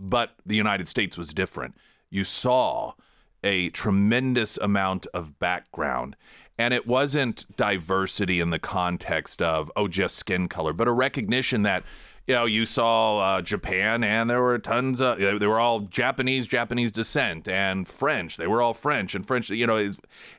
But 0.00 0.36
the 0.46 0.56
United 0.56 0.88
States 0.88 1.18
was 1.18 1.34
different. 1.34 1.74
You 2.08 2.24
saw 2.24 2.94
a 3.42 3.68
tremendous 3.70 4.56
amount 4.56 5.06
of 5.12 5.38
background. 5.38 6.16
And 6.56 6.72
it 6.72 6.86
wasn't 6.86 7.46
diversity 7.56 8.40
in 8.40 8.50
the 8.50 8.58
context 8.58 9.42
of, 9.42 9.70
oh, 9.74 9.88
just 9.88 10.16
skin 10.16 10.48
color, 10.48 10.72
but 10.72 10.86
a 10.86 10.92
recognition 10.92 11.62
that, 11.62 11.82
you 12.26 12.34
know, 12.34 12.44
you 12.44 12.64
saw 12.64 13.18
uh, 13.18 13.42
Japan 13.42 14.04
and 14.04 14.30
there 14.30 14.40
were 14.40 14.58
tons 14.58 15.00
of, 15.00 15.18
they 15.18 15.46
were 15.46 15.58
all 15.58 15.80
Japanese, 15.80 16.46
Japanese 16.46 16.92
descent 16.92 17.48
and 17.48 17.88
French. 17.88 18.36
They 18.36 18.46
were 18.46 18.62
all 18.62 18.72
French 18.72 19.14
and 19.14 19.26
French, 19.26 19.50
you 19.50 19.66
know, 19.66 19.90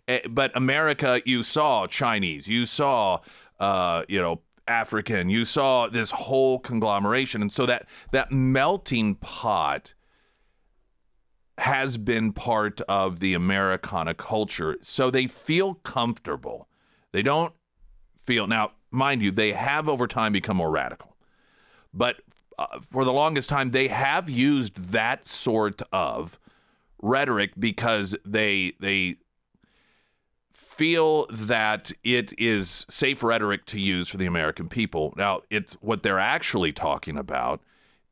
eh, 0.08 0.20
but 0.30 0.56
America, 0.56 1.22
you 1.26 1.44
saw 1.44 1.86
Chinese, 1.86 2.48
you 2.48 2.66
saw, 2.66 3.20
uh, 3.60 4.04
you 4.08 4.22
know, 4.22 4.42
African, 4.68 5.30
you 5.30 5.46
saw 5.46 5.88
this 5.88 6.12
whole 6.12 6.60
conglomeration. 6.60 7.42
And 7.42 7.52
so 7.52 7.66
that, 7.66 7.88
that 8.12 8.32
melting 8.32 9.16
pot, 9.16 9.94
has 11.58 11.98
been 11.98 12.34
part 12.34 12.82
of 12.82 13.20
the 13.20 13.34
Americana 13.34 14.14
culture. 14.14 14.78
So 14.82 15.10
they 15.10 15.28
feel 15.28 15.76
comfortable. 15.76 16.68
They 17.12 17.22
don't 17.22 17.54
feel, 18.22 18.48
now, 18.48 18.72
mind 18.92 19.22
you, 19.22 19.32
they 19.32 19.54
have 19.54 19.88
over 19.88 20.08
time 20.08 20.34
become 20.34 20.58
more 20.58 20.72
radical. 20.72 21.16
But 21.94 22.18
uh, 22.58 22.80
for 22.80 23.06
the 23.06 23.14
longest 23.14 23.50
time, 23.50 23.72
they 23.72 23.88
have 23.88 24.30
used 24.30 24.92
that 24.92 25.26
sort 25.26 25.82
of 25.92 26.40
rhetoric 27.02 27.52
because 27.58 28.16
they, 28.26 28.74
they, 28.80 29.18
feel 30.76 31.26
that 31.28 31.92
it 32.04 32.34
is 32.38 32.86
safe 32.90 33.24
rhetoric 33.24 33.66
to 33.66 33.80
use 33.80 34.08
for 34.08 34.18
the 34.18 34.26
American 34.26 34.70
people. 34.70 35.14
Now, 35.18 35.42
it's 35.50 35.74
what 35.76 36.02
they're 36.02 36.20
actually 36.20 36.72
talking 36.72 37.18
about 37.18 37.62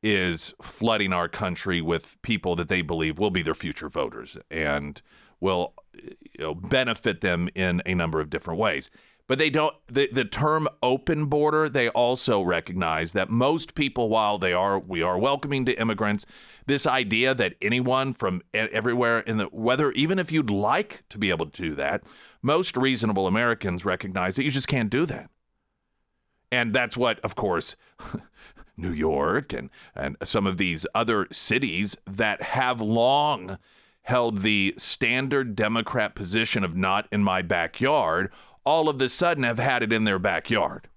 is 0.03 0.53
flooding 0.61 1.13
our 1.13 1.29
country 1.29 1.81
with 1.81 2.21
people 2.21 2.55
that 2.57 2.67
they 2.67 2.81
believe 2.81 3.17
will 3.17 3.31
be 3.31 3.41
their 3.41 3.55
future 3.55 3.89
voters 3.89 4.37
and 4.51 5.01
will 5.39 5.73
you 5.93 6.15
know, 6.39 6.53
benefit 6.53 7.21
them 7.21 7.49
in 7.55 7.81
a 7.85 7.95
number 7.95 8.19
of 8.19 8.29
different 8.29 8.59
ways. 8.59 8.91
But 9.25 9.39
they 9.39 9.49
don't 9.49 9.73
the, 9.87 10.09
the 10.11 10.25
term 10.25 10.67
open 10.81 11.27
border, 11.27 11.69
they 11.69 11.87
also 11.89 12.41
recognize 12.41 13.13
that 13.13 13.29
most 13.29 13.73
people, 13.73 14.09
while 14.09 14.37
they 14.37 14.51
are 14.51 14.77
we 14.77 15.01
are 15.01 15.17
welcoming 15.17 15.63
to 15.65 15.79
immigrants, 15.79 16.25
this 16.65 16.85
idea 16.85 17.33
that 17.33 17.55
anyone 17.61 18.11
from 18.11 18.41
everywhere 18.53 19.19
in 19.19 19.37
the 19.37 19.45
whether 19.45 19.91
even 19.93 20.19
if 20.19 20.31
you'd 20.31 20.49
like 20.49 21.03
to 21.09 21.17
be 21.17 21.29
able 21.29 21.45
to 21.45 21.61
do 21.61 21.75
that, 21.75 22.03
most 22.41 22.75
reasonable 22.75 23.25
Americans 23.25 23.85
recognize 23.85 24.35
that 24.35 24.43
you 24.43 24.51
just 24.51 24.67
can't 24.67 24.89
do 24.89 25.05
that. 25.05 25.29
And 26.51 26.71
that's 26.73 26.95
what, 26.95 27.19
of 27.21 27.35
course, 27.35 27.75
New 28.77 28.91
York 28.91 29.53
and, 29.53 29.69
and 29.95 30.17
some 30.23 30.47
of 30.47 30.57
these 30.57 30.85
other 30.95 31.27
cities 31.31 31.95
that 32.05 32.41
have 32.41 32.81
long 32.81 33.57
held 34.03 34.39
the 34.39 34.73
standard 34.77 35.55
Democrat 35.55 36.15
position 36.15 36.63
of 36.63 36.75
not 36.75 37.07
in 37.11 37.23
my 37.23 37.41
backyard, 37.41 38.31
all 38.65 38.89
of 38.89 39.01
a 39.01 39.09
sudden 39.09 39.43
have 39.43 39.59
had 39.59 39.83
it 39.83 39.93
in 39.93 40.03
their 40.03 40.19
backyard. 40.19 40.87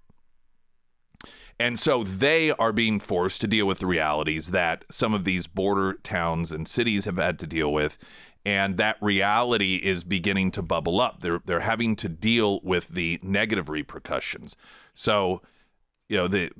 And 1.58 1.78
so 1.78 2.04
they 2.04 2.50
are 2.52 2.72
being 2.72 3.00
forced 3.00 3.40
to 3.40 3.46
deal 3.46 3.66
with 3.66 3.78
the 3.78 3.86
realities 3.86 4.50
that 4.50 4.84
some 4.90 5.14
of 5.14 5.24
these 5.24 5.46
border 5.46 5.94
towns 5.94 6.52
and 6.52 6.68
cities 6.68 7.06
have 7.06 7.16
had 7.16 7.38
to 7.38 7.46
deal 7.46 7.72
with. 7.72 7.96
And 8.44 8.76
that 8.76 8.96
reality 9.00 9.76
is 9.76 10.04
beginning 10.04 10.50
to 10.52 10.62
bubble 10.62 11.00
up. 11.00 11.20
They're, 11.20 11.40
they're 11.44 11.60
having 11.60 11.96
to 11.96 12.08
deal 12.08 12.60
with 12.62 12.88
the 12.88 13.18
negative 13.22 13.68
repercussions. 13.68 14.54
So, 14.94 15.40
you 16.08 16.16
know, 16.16 16.28
the 16.28 16.50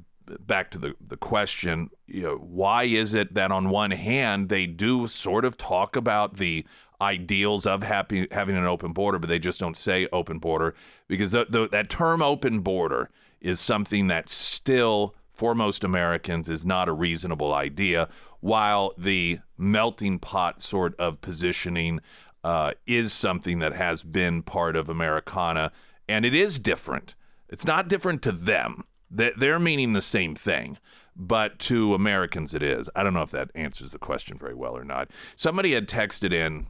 back 0.41 0.71
to 0.73 0.79
the, 0.79 0.95
the 1.01 1.17
question, 1.17 1.91
you 2.07 2.23
know, 2.23 2.37
why 2.37 2.85
is 2.85 3.15
it 3.15 3.35
that 3.35 3.53
on 3.53 3.71
one 3.71 3.91
hand 3.93 4.49
they 4.49 4.67
do 4.67 5.09
sort 5.09 5.45
of 5.45 5.57
talk 5.57 5.97
about 5.97 6.37
the 6.37 6.65
ideals 7.01 7.67
of 7.67 7.83
happy, 7.83 8.27
having 8.31 8.57
an 8.57 8.65
open 8.65 8.93
border, 8.93 9.19
but 9.19 9.29
they 9.29 9.39
just 9.39 9.61
don't 9.61 9.77
say 9.77 10.09
open 10.13 10.39
border 10.39 10.75
because 11.09 11.31
the, 11.31 11.47
the, 11.49 11.69
that 11.69 11.91
term 11.91 12.23
open 12.23 12.61
border 12.61 13.11
is 13.41 13.61
something 13.61 14.07
that 14.07 14.29
still 14.29 15.15
for 15.33 15.55
most 15.55 15.85
Americans 15.85 16.49
is 16.49 16.65
not 16.65 16.89
a 16.89 16.93
reasonable 16.93 17.53
idea, 17.53 18.09
while 18.41 18.95
the 18.97 19.39
melting 19.59 20.19
pot 20.19 20.63
sort 20.63 20.95
of 20.99 21.21
positioning 21.21 22.01
uh, 22.43 22.73
is 22.87 23.13
something 23.13 23.59
that 23.59 23.75
has 23.75 24.03
been 24.03 24.43
part 24.43 24.77
of 24.77 24.89
Americana, 24.89 25.71
and 26.09 26.25
it 26.25 26.35
is 26.35 26.59
different. 26.59 27.15
It's 27.49 27.67
not 27.67 27.89
different 27.89 28.23
to 28.23 28.33
them. 28.33 28.85
They- 29.11 29.33
They're 29.37 29.59
meaning 29.59 29.93
the 29.93 30.01
same 30.01 30.35
thing, 30.35 30.79
but 31.15 31.59
to 31.61 31.95
Americans 31.95 32.55
it 32.55 32.63
is. 32.63 32.91
I 32.97 33.03
don't 33.03 33.15
know 33.15 33.23
if 33.23 33.31
that 33.31 33.51
answers 33.55 33.93
the 33.93 33.99
question 33.99 34.37
very 34.39 34.55
well 34.55 34.77
or 34.77 34.85
not. 34.85 35.11
Somebody 35.37 35.73
had 35.73 35.89
texted 35.89 36.33
in. 36.33 36.67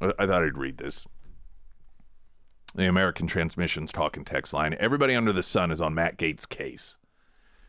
I 0.00 0.12
I 0.18 0.26
thought 0.26 0.44
I'd 0.44 0.58
read 0.58 0.78
this. 0.78 1.06
The 2.74 2.86
American 2.86 3.26
Transmissions 3.26 3.92
talking 3.92 4.24
text 4.24 4.52
line. 4.52 4.76
Everybody 4.78 5.14
under 5.14 5.32
the 5.32 5.42
sun 5.42 5.70
is 5.70 5.80
on 5.80 5.94
Matt 5.94 6.18
Gaetz' 6.18 6.48
case. 6.48 6.96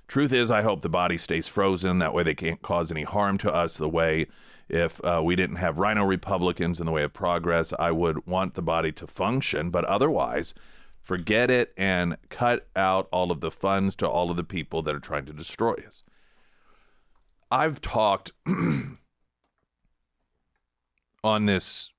Truth 0.07 0.33
is, 0.33 0.51
I 0.51 0.61
hope 0.61 0.81
the 0.81 0.89
body 0.89 1.17
stays 1.17 1.47
frozen. 1.47 1.99
That 1.99 2.13
way, 2.13 2.23
they 2.23 2.35
can't 2.35 2.61
cause 2.61 2.91
any 2.91 3.03
harm 3.03 3.37
to 3.39 3.53
us. 3.53 3.77
The 3.77 3.87
way, 3.87 4.27
if 4.67 5.03
uh, 5.05 5.21
we 5.23 5.35
didn't 5.35 5.55
have 5.57 5.77
RINO 5.77 6.03
Republicans 6.03 6.79
in 6.79 6.85
the 6.85 6.91
way 6.91 7.03
of 7.03 7.13
progress, 7.13 7.73
I 7.79 7.91
would 7.91 8.25
want 8.25 8.55
the 8.55 8.61
body 8.61 8.91
to 8.93 9.07
function. 9.07 9.69
But 9.69 9.85
otherwise, 9.85 10.53
forget 11.09 11.49
it 11.49 11.73
and 11.75 12.15
cut 12.29 12.67
out 12.75 13.09
all 13.11 13.31
of 13.31 13.41
the 13.41 13.49
funds 13.49 13.95
to 13.95 14.07
all 14.07 14.29
of 14.29 14.37
the 14.37 14.43
people 14.43 14.83
that 14.83 14.93
are 14.93 14.99
trying 14.99 15.25
to 15.25 15.33
destroy 15.33 15.73
us. 15.87 16.03
I've 17.49 17.81
talked 17.81 18.31
on 21.23 21.47
this 21.47 21.91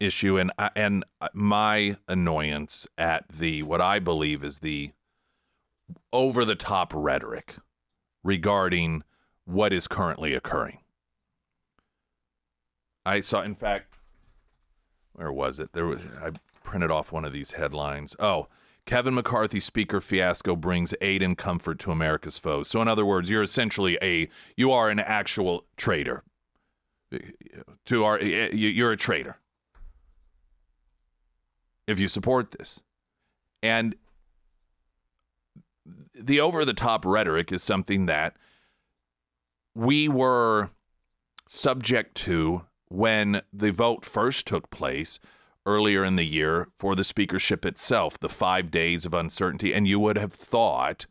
issue 0.00 0.36
and 0.36 0.50
and 0.74 1.04
my 1.32 1.96
annoyance 2.08 2.88
at 2.98 3.28
the 3.28 3.62
what 3.62 3.80
I 3.80 4.00
believe 4.00 4.42
is 4.42 4.58
the 4.58 4.94
over 6.12 6.44
the 6.44 6.56
top 6.56 6.92
rhetoric 6.92 7.54
regarding 8.24 9.04
what 9.44 9.72
is 9.72 9.86
currently 9.86 10.34
occurring. 10.34 10.78
I 13.06 13.20
saw 13.20 13.42
in 13.42 13.54
fact 13.54 13.96
where 15.12 15.30
was 15.30 15.60
it? 15.60 15.72
There 15.72 15.86
was 15.86 16.00
I 16.20 16.32
printed 16.70 16.90
off 16.92 17.10
one 17.10 17.24
of 17.24 17.32
these 17.32 17.52
headlines. 17.52 18.14
Oh, 18.20 18.46
Kevin 18.86 19.12
McCarthy 19.12 19.58
speaker 19.58 20.00
fiasco 20.00 20.54
brings 20.54 20.94
aid 21.00 21.20
and 21.20 21.36
comfort 21.36 21.80
to 21.80 21.90
America's 21.90 22.38
foes. 22.38 22.68
So 22.68 22.80
in 22.80 22.86
other 22.86 23.04
words, 23.04 23.28
you're 23.28 23.42
essentially 23.42 23.98
a 24.00 24.28
you 24.56 24.70
are 24.70 24.88
an 24.88 25.00
actual 25.00 25.66
traitor. 25.76 26.22
To 27.86 28.04
our 28.04 28.20
you- 28.20 28.68
you're 28.68 28.92
a 28.92 28.96
traitor 28.96 29.38
if 31.88 31.98
you 31.98 32.06
support 32.06 32.52
this. 32.52 32.80
And 33.64 33.96
the 36.14 36.38
over 36.38 36.64
the 36.64 36.72
top 36.72 37.04
rhetoric 37.04 37.50
is 37.50 37.64
something 37.64 38.06
that 38.06 38.36
we 39.74 40.08
were 40.08 40.70
subject 41.48 42.14
to 42.18 42.62
when 42.86 43.42
the 43.52 43.72
vote 43.72 44.04
first 44.04 44.46
took 44.46 44.70
place 44.70 45.18
earlier 45.66 46.04
in 46.04 46.16
the 46.16 46.24
year 46.24 46.68
for 46.78 46.94
the 46.94 47.04
speakership 47.04 47.64
itself, 47.64 48.18
the 48.18 48.28
five 48.28 48.70
days 48.70 49.04
of 49.04 49.14
uncertainty. 49.14 49.72
And 49.72 49.86
you 49.86 49.98
would 50.00 50.16
have 50.16 50.32
thought 50.32 51.06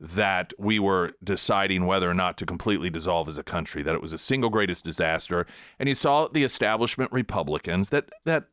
that 0.00 0.54
we 0.58 0.78
were 0.78 1.12
deciding 1.22 1.84
whether 1.84 2.10
or 2.10 2.14
not 2.14 2.38
to 2.38 2.46
completely 2.46 2.88
dissolve 2.88 3.28
as 3.28 3.36
a 3.36 3.42
country, 3.42 3.82
that 3.82 3.94
it 3.94 4.00
was 4.00 4.14
a 4.14 4.18
single 4.18 4.48
greatest 4.48 4.82
disaster. 4.82 5.46
And 5.78 5.88
you 5.88 5.94
saw 5.94 6.26
the 6.26 6.42
establishment 6.42 7.12
Republicans 7.12 7.90
that 7.90 8.10
that 8.24 8.44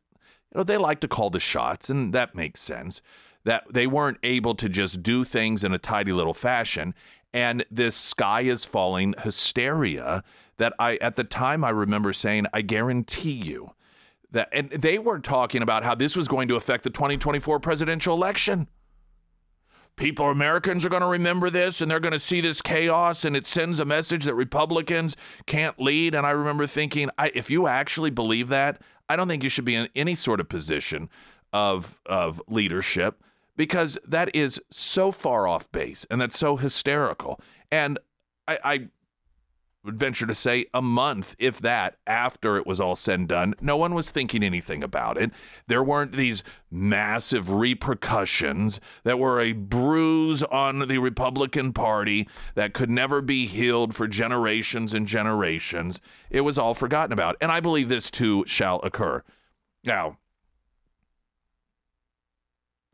you 0.52 0.58
know 0.58 0.62
they 0.62 0.76
like 0.76 1.00
to 1.00 1.08
call 1.08 1.30
the 1.30 1.40
shots, 1.40 1.88
and 1.88 2.12
that 2.12 2.34
makes 2.34 2.60
sense. 2.60 3.00
That 3.44 3.64
they 3.72 3.86
weren't 3.86 4.18
able 4.22 4.54
to 4.56 4.68
just 4.68 5.02
do 5.02 5.24
things 5.24 5.64
in 5.64 5.72
a 5.72 5.78
tidy 5.78 6.12
little 6.12 6.34
fashion. 6.34 6.94
And 7.32 7.64
this 7.70 7.96
sky 7.96 8.42
is 8.42 8.66
falling 8.66 9.14
hysteria 9.22 10.22
that 10.58 10.74
I 10.78 10.96
at 10.96 11.16
the 11.16 11.24
time 11.24 11.64
I 11.64 11.70
remember 11.70 12.12
saying, 12.12 12.44
I 12.52 12.60
guarantee 12.60 13.30
you 13.30 13.72
that 14.30 14.48
and 14.52 14.70
they 14.70 14.98
were 14.98 15.18
talking 15.18 15.62
about 15.62 15.84
how 15.84 15.94
this 15.94 16.16
was 16.16 16.28
going 16.28 16.48
to 16.48 16.56
affect 16.56 16.84
the 16.84 16.90
2024 16.90 17.60
presidential 17.60 18.14
election 18.14 18.68
people, 19.98 20.30
Americans 20.30 20.86
are 20.86 20.88
going 20.88 21.02
to 21.02 21.08
remember 21.08 21.50
this 21.50 21.80
and 21.80 21.90
they're 21.90 22.00
going 22.00 22.12
to 22.12 22.18
see 22.18 22.40
this 22.40 22.62
chaos 22.62 23.24
and 23.24 23.36
it 23.36 23.46
sends 23.46 23.80
a 23.80 23.84
message 23.84 24.24
that 24.24 24.34
Republicans 24.34 25.16
can't 25.44 25.78
lead. 25.78 26.14
And 26.14 26.26
I 26.26 26.30
remember 26.30 26.66
thinking, 26.66 27.10
I, 27.18 27.30
if 27.34 27.50
you 27.50 27.66
actually 27.66 28.10
believe 28.10 28.48
that, 28.48 28.80
I 29.08 29.16
don't 29.16 29.28
think 29.28 29.42
you 29.42 29.50
should 29.50 29.64
be 29.64 29.74
in 29.74 29.88
any 29.94 30.14
sort 30.14 30.40
of 30.40 30.48
position 30.48 31.10
of, 31.52 32.00
of 32.06 32.40
leadership 32.48 33.22
because 33.56 33.98
that 34.06 34.34
is 34.34 34.60
so 34.70 35.12
far 35.12 35.46
off 35.46 35.70
base 35.72 36.06
and 36.10 36.20
that's 36.20 36.38
so 36.38 36.56
hysterical. 36.56 37.40
And 37.70 37.98
I, 38.46 38.58
I 38.64 38.88
would 39.88 39.98
venture 39.98 40.26
to 40.26 40.34
say 40.34 40.66
a 40.74 40.82
month, 40.82 41.34
if 41.38 41.60
that, 41.60 41.96
after 42.06 42.58
it 42.58 42.66
was 42.66 42.78
all 42.78 42.94
said 42.94 43.20
and 43.20 43.28
done. 43.28 43.54
No 43.62 43.74
one 43.74 43.94
was 43.94 44.10
thinking 44.10 44.42
anything 44.42 44.84
about 44.84 45.16
it. 45.16 45.30
There 45.66 45.82
weren't 45.82 46.12
these 46.12 46.44
massive 46.70 47.50
repercussions 47.50 48.80
that 49.04 49.18
were 49.18 49.40
a 49.40 49.54
bruise 49.54 50.42
on 50.42 50.88
the 50.88 50.98
Republican 50.98 51.72
Party 51.72 52.28
that 52.54 52.74
could 52.74 52.90
never 52.90 53.22
be 53.22 53.46
healed 53.46 53.94
for 53.94 54.06
generations 54.06 54.92
and 54.92 55.06
generations. 55.06 56.02
It 56.28 56.42
was 56.42 56.58
all 56.58 56.74
forgotten 56.74 57.14
about. 57.14 57.36
And 57.40 57.50
I 57.50 57.60
believe 57.60 57.88
this 57.88 58.10
too 58.10 58.44
shall 58.46 58.80
occur. 58.82 59.22
Now, 59.84 60.18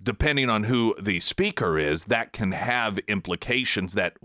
depending 0.01 0.49
on 0.49 0.65
who 0.65 0.95
the 1.01 1.19
speaker 1.19 1.77
is, 1.77 2.05
that 2.05 2.33
can 2.33 2.53
have 2.53 2.99
implications 3.09 3.95
that 3.95 4.17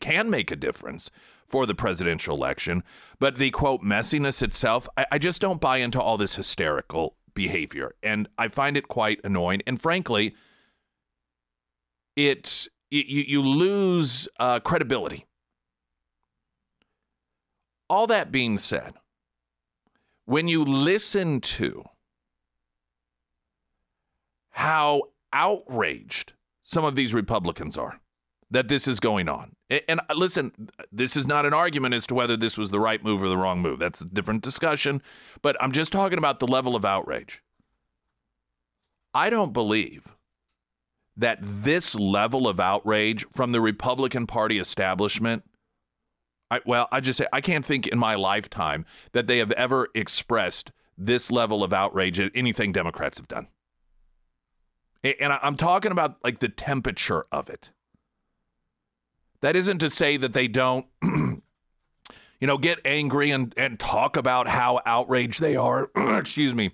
can 0.00 0.28
make 0.28 0.50
a 0.50 0.56
difference 0.56 1.10
for 1.52 1.66
the 1.66 1.74
presidential 1.74 2.34
election. 2.34 2.82
But 3.20 3.36
the 3.36 3.50
quote 3.50 3.82
messiness 3.82 4.42
itself, 4.42 4.88
I, 4.96 5.06
I 5.12 5.18
just 5.18 5.40
don't 5.40 5.60
buy 5.60 5.76
into 5.76 6.00
all 6.00 6.16
this 6.16 6.36
hysterical 6.36 7.16
behavior. 7.34 7.94
And 8.02 8.28
I 8.38 8.48
find 8.48 8.76
it 8.76 8.88
quite 8.88 9.20
annoying. 9.22 9.60
And 9.66 9.80
frankly, 9.80 10.34
it 12.16 12.66
you, 12.90 13.02
you 13.02 13.42
lose 13.42 14.28
uh, 14.40 14.60
credibility. 14.60 15.26
All 17.88 18.06
that 18.06 18.32
being 18.32 18.56
said, 18.56 18.94
when 20.24 20.48
you 20.48 20.64
listen 20.64 21.40
to 21.40 21.84
how 24.50 25.02
outraged 25.32 26.32
some 26.62 26.84
of 26.84 26.96
these 26.96 27.12
Republicans 27.12 27.76
are 27.76 28.01
that 28.52 28.68
this 28.68 28.86
is 28.86 29.00
going 29.00 29.28
on. 29.28 29.56
And 29.88 30.00
uh, 30.08 30.14
listen, 30.14 30.52
this 30.92 31.16
is 31.16 31.26
not 31.26 31.46
an 31.46 31.54
argument 31.54 31.94
as 31.94 32.06
to 32.08 32.14
whether 32.14 32.36
this 32.36 32.58
was 32.58 32.70
the 32.70 32.78
right 32.78 33.02
move 33.02 33.22
or 33.22 33.28
the 33.28 33.36
wrong 33.36 33.60
move. 33.60 33.78
That's 33.78 34.02
a 34.02 34.04
different 34.04 34.42
discussion. 34.42 35.02
But 35.40 35.56
I'm 35.60 35.72
just 35.72 35.90
talking 35.90 36.18
about 36.18 36.38
the 36.38 36.46
level 36.46 36.76
of 36.76 36.84
outrage. 36.84 37.42
I 39.14 39.30
don't 39.30 39.54
believe 39.54 40.14
that 41.16 41.38
this 41.40 41.94
level 41.94 42.46
of 42.46 42.60
outrage 42.60 43.24
from 43.32 43.52
the 43.52 43.60
Republican 43.60 44.26
Party 44.26 44.58
establishment. 44.58 45.44
I, 46.50 46.60
well, 46.66 46.88
I 46.92 47.00
just 47.00 47.18
say 47.18 47.26
I 47.32 47.40
can't 47.40 47.64
think 47.64 47.86
in 47.86 47.98
my 47.98 48.14
lifetime 48.14 48.84
that 49.12 49.26
they 49.26 49.38
have 49.38 49.52
ever 49.52 49.88
expressed 49.94 50.72
this 50.98 51.30
level 51.30 51.64
of 51.64 51.72
outrage 51.72 52.20
at 52.20 52.32
anything 52.34 52.72
Democrats 52.72 53.16
have 53.16 53.28
done. 53.28 53.48
And 55.02 55.32
I'm 55.32 55.56
talking 55.56 55.90
about 55.90 56.22
like 56.22 56.40
the 56.40 56.48
temperature 56.50 57.24
of 57.32 57.48
it. 57.48 57.72
That 59.42 59.56
isn't 59.56 59.78
to 59.78 59.90
say 59.90 60.16
that 60.16 60.32
they 60.32 60.48
don't, 60.48 60.86
you 61.02 61.42
know, 62.40 62.58
get 62.58 62.80
angry 62.84 63.30
and, 63.30 63.52
and 63.56 63.78
talk 63.78 64.16
about 64.16 64.48
how 64.48 64.80
outraged 64.86 65.40
they 65.40 65.56
are. 65.56 65.90
Excuse 65.96 66.54
me. 66.54 66.70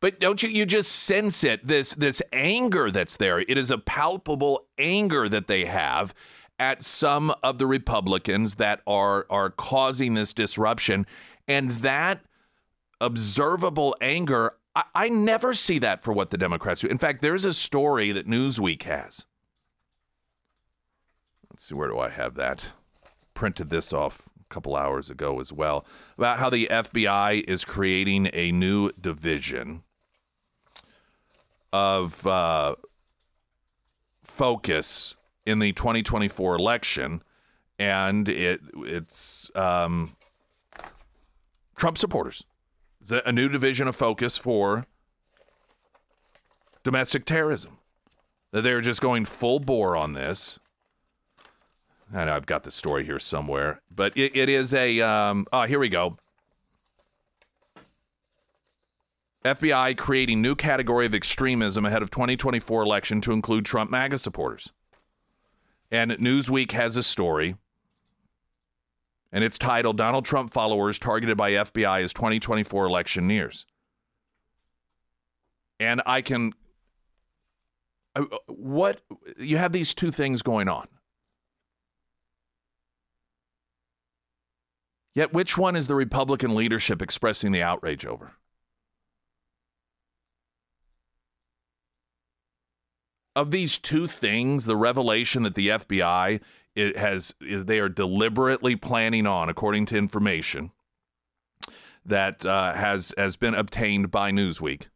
But 0.00 0.20
don't 0.20 0.42
you 0.42 0.48
you 0.48 0.64
just 0.64 0.92
sense 0.92 1.42
it 1.42 1.66
this 1.66 1.94
this 1.94 2.22
anger 2.32 2.90
that's 2.90 3.16
there. 3.16 3.40
It 3.40 3.58
is 3.58 3.70
a 3.70 3.78
palpable 3.78 4.66
anger 4.78 5.28
that 5.28 5.48
they 5.48 5.64
have 5.64 6.14
at 6.58 6.84
some 6.84 7.34
of 7.42 7.58
the 7.58 7.66
Republicans 7.66 8.56
that 8.56 8.80
are 8.86 9.26
are 9.28 9.50
causing 9.50 10.14
this 10.14 10.32
disruption 10.32 11.04
and 11.48 11.70
that 11.70 12.20
observable 13.00 13.96
anger 14.00 14.54
I, 14.76 14.84
I 14.94 15.08
never 15.08 15.54
see 15.54 15.80
that 15.80 16.02
for 16.02 16.12
what 16.12 16.30
the 16.30 16.38
Democrats 16.38 16.82
do. 16.82 16.88
In 16.88 16.98
fact, 16.98 17.20
there's 17.20 17.44
a 17.44 17.52
story 17.52 18.12
that 18.12 18.28
Newsweek 18.28 18.84
has 18.84 19.24
Let's 21.58 21.66
see, 21.66 21.74
where 21.74 21.88
do 21.88 21.98
I 21.98 22.08
have 22.08 22.36
that? 22.36 22.66
Printed 23.34 23.68
this 23.68 23.92
off 23.92 24.28
a 24.40 24.54
couple 24.54 24.76
hours 24.76 25.10
ago 25.10 25.40
as 25.40 25.52
well 25.52 25.84
about 26.16 26.38
how 26.38 26.50
the 26.50 26.68
FBI 26.70 27.42
is 27.48 27.64
creating 27.64 28.30
a 28.32 28.52
new 28.52 28.92
division 28.92 29.82
of 31.72 32.24
uh, 32.24 32.76
focus 34.22 35.16
in 35.44 35.58
the 35.58 35.72
2024 35.72 36.54
election, 36.54 37.24
and 37.76 38.28
it 38.28 38.60
it's 38.76 39.50
um, 39.56 40.14
Trump 41.74 41.98
supporters. 41.98 42.44
A 43.10 43.32
new 43.32 43.48
division 43.48 43.88
of 43.88 43.96
focus 43.96 44.38
for 44.38 44.86
domestic 46.84 47.24
terrorism. 47.24 47.78
That 48.52 48.62
they're 48.62 48.80
just 48.80 49.00
going 49.00 49.24
full 49.24 49.58
bore 49.58 49.96
on 49.96 50.12
this 50.12 50.60
I 52.14 52.24
know 52.24 52.34
I've 52.34 52.46
got 52.46 52.62
the 52.62 52.70
story 52.70 53.04
here 53.04 53.18
somewhere, 53.18 53.82
but 53.94 54.16
it, 54.16 54.34
it 54.34 54.48
is 54.48 54.72
a. 54.72 55.00
Um, 55.00 55.46
oh, 55.52 55.64
here 55.64 55.78
we 55.78 55.88
go. 55.88 56.16
FBI 59.44 59.96
creating 59.96 60.42
new 60.42 60.54
category 60.54 61.06
of 61.06 61.14
extremism 61.14 61.84
ahead 61.84 62.02
of 62.02 62.10
2024 62.10 62.82
election 62.82 63.20
to 63.20 63.32
include 63.32 63.64
Trump 63.64 63.90
MAGA 63.90 64.18
supporters. 64.18 64.72
And 65.90 66.12
Newsweek 66.12 66.72
has 66.72 66.96
a 66.96 67.02
story, 67.02 67.56
and 69.30 69.44
it's 69.44 69.58
titled 69.58 69.96
"Donald 69.96 70.24
Trump 70.24 70.52
followers 70.52 70.98
targeted 70.98 71.36
by 71.36 71.52
FBI 71.52 72.02
as 72.02 72.14
2024 72.14 72.86
election 72.86 73.26
nears." 73.26 73.66
And 75.78 76.02
I 76.06 76.22
can. 76.22 76.52
What 78.46 79.02
you 79.38 79.58
have 79.58 79.72
these 79.72 79.94
two 79.94 80.10
things 80.10 80.42
going 80.42 80.68
on. 80.68 80.88
Yet, 85.18 85.32
which 85.32 85.58
one 85.58 85.74
is 85.74 85.88
the 85.88 85.96
Republican 85.96 86.54
leadership 86.54 87.02
expressing 87.02 87.50
the 87.50 87.60
outrage 87.60 88.06
over? 88.06 88.34
Of 93.34 93.50
these 93.50 93.78
two 93.78 94.06
things, 94.06 94.64
the 94.64 94.76
revelation 94.76 95.42
that 95.42 95.56
the 95.56 95.70
FBI 95.70 96.40
has 96.76 97.34
is 97.40 97.64
they 97.64 97.80
are 97.80 97.88
deliberately 97.88 98.76
planning 98.76 99.26
on, 99.26 99.48
according 99.48 99.86
to 99.86 99.96
information 99.96 100.70
that 102.06 102.46
uh, 102.46 102.74
has 102.74 103.12
has 103.18 103.36
been 103.36 103.54
obtained 103.54 104.12
by 104.12 104.30
Newsweek, 104.30 104.86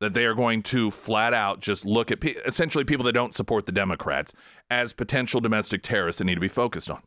that 0.00 0.14
they 0.14 0.26
are 0.26 0.34
going 0.34 0.62
to 0.62 0.92
flat 0.92 1.34
out 1.34 1.60
just 1.60 1.84
look 1.84 2.12
at 2.12 2.20
pe- 2.20 2.34
essentially 2.46 2.84
people 2.84 3.04
that 3.04 3.14
don't 3.14 3.34
support 3.34 3.66
the 3.66 3.72
Democrats 3.72 4.32
as 4.70 4.92
potential 4.92 5.40
domestic 5.40 5.82
terrorists 5.82 6.18
that 6.18 6.24
need 6.24 6.36
to 6.36 6.40
be 6.40 6.46
focused 6.46 6.88
on. 6.88 7.02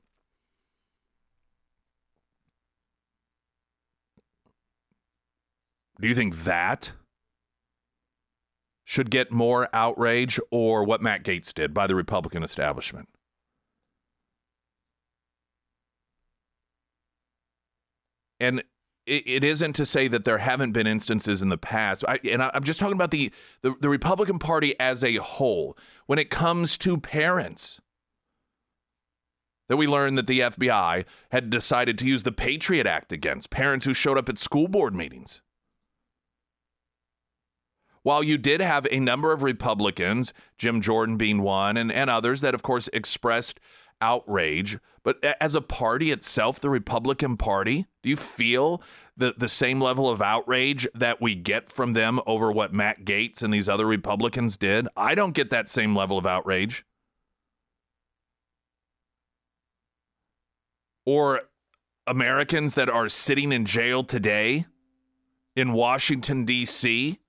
Do 6.04 6.10
you 6.10 6.16
think 6.16 6.44
that 6.44 6.92
should 8.84 9.10
get 9.10 9.32
more 9.32 9.70
outrage 9.72 10.38
or 10.52 10.84
what 10.84 11.02
Matt 11.02 11.24
Gaetz 11.24 11.54
did 11.54 11.74
by 11.74 11.88
the 11.88 11.96
Republican 11.96 12.44
establishment? 12.44 13.08
And 18.38 18.66
it, 19.06 19.46
isn't 19.46 19.78
to 19.78 19.86
say 19.86 20.10
that 20.10 20.26
there 20.26 20.40
haven't 20.40 20.74
been 20.74 20.88
instances 20.88 21.42
in 21.42 21.48
the 21.48 21.58
past. 21.58 22.04
I, 22.06 22.20
and 22.30 22.44
I, 22.44 22.52
I'm 22.54 22.66
just 22.66 22.82
talking 22.82 22.96
about 22.96 23.12
the, 23.12 23.32
the, 23.62 23.74
the 23.80 23.88
Republican 23.88 24.40
Party 24.40 24.78
as 24.82 25.06
a 25.06 25.16
whole 25.16 25.78
when 26.08 26.20
it 26.20 26.30
comes 26.30 26.78
to 26.80 26.98
parents. 26.98 27.80
that 29.70 29.78
we 29.78 29.88
learned 29.88 30.18
that 30.18 30.28
the 30.28 30.42
FBI 30.42 31.06
had 31.32 31.50
decided 31.50 31.98
to 32.00 32.06
use 32.06 32.24
the 32.24 32.34
Patriot 32.34 32.88
Act 32.88 33.14
against 33.14 33.50
parents 33.50 33.86
who 33.86 33.94
showed 33.94 34.18
up 34.18 34.28
at 34.28 34.38
school 34.38 34.68
board 34.68 34.94
meetings. 34.94 35.42
While 38.04 38.22
you 38.22 38.38
did 38.38 38.60
have 38.62 38.86
a 38.92 39.00
number 39.00 39.32
of 39.32 39.44
Republicans, 39.44 40.34
Jim 40.58 40.82
Jordan 40.82 41.18
being 41.18 41.42
one, 41.42 41.78
and, 41.78 41.92
and 41.92 42.10
others 42.10 42.42
that, 42.42 42.54
of 42.54 42.62
course, 42.62 42.90
expressed 42.92 43.60
outrage, 44.02 44.78
but 45.04 45.24
as 45.40 45.56
a 45.56 45.62
party 45.62 46.12
itself, 46.12 46.60
the 46.60 46.70
Republican 46.70 47.38
Party, 47.38 47.86
do 48.04 48.10
you 48.10 48.18
feel 48.18 48.82
the, 49.16 49.34
the 49.38 49.48
same 49.48 49.80
level 49.80 50.10
of 50.10 50.22
outrage 50.22 50.86
that 50.94 51.22
we 51.22 51.36
get 51.36 51.70
from 51.70 51.94
them 51.94 52.20
over 52.28 52.52
what 52.52 52.74
Matt 52.74 53.06
Gaetz 53.06 53.42
and 53.42 53.54
these 53.54 53.70
other 53.70 53.86
Republicans 53.86 54.58
did? 54.58 54.88
I 54.98 55.16
don't 55.16 55.34
get 55.34 55.50
that 55.50 55.70
same 55.70 55.96
level 55.96 56.18
of 56.18 56.26
outrage. 56.26 56.86
Or 61.06 61.42
Americans 62.06 62.76
that 62.76 62.90
are 62.90 63.08
sitting 63.08 63.54
in 63.54 63.66
jail 63.66 64.04
today 64.04 64.66
in 65.56 65.72
Washington, 65.72 66.44
D.C 66.44 67.20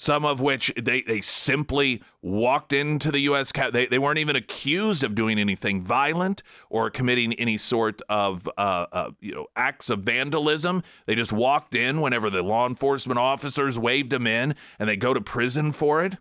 some 0.00 0.24
of 0.24 0.40
which 0.40 0.72
they, 0.80 1.02
they 1.02 1.20
simply 1.20 2.02
walked 2.22 2.72
into 2.72 3.12
the 3.12 3.18
U.S. 3.20 3.52
They, 3.52 3.84
they 3.84 3.98
weren't 3.98 4.18
even 4.18 4.34
accused 4.34 5.04
of 5.04 5.14
doing 5.14 5.38
anything 5.38 5.82
violent 5.82 6.42
or 6.70 6.88
committing 6.88 7.34
any 7.34 7.58
sort 7.58 8.00
of 8.08 8.48
uh, 8.56 8.86
uh, 8.92 9.10
you 9.20 9.34
know 9.34 9.48
acts 9.56 9.90
of 9.90 9.98
vandalism. 10.00 10.82
They 11.04 11.14
just 11.14 11.34
walked 11.34 11.74
in 11.74 12.00
whenever 12.00 12.30
the 12.30 12.42
law 12.42 12.66
enforcement 12.66 13.18
officers 13.18 13.78
waved 13.78 14.08
them 14.08 14.26
in, 14.26 14.54
and 14.78 14.88
they 14.88 14.96
go 14.96 15.12
to 15.12 15.20
prison 15.20 15.70
for 15.70 16.02
it. 16.02 16.16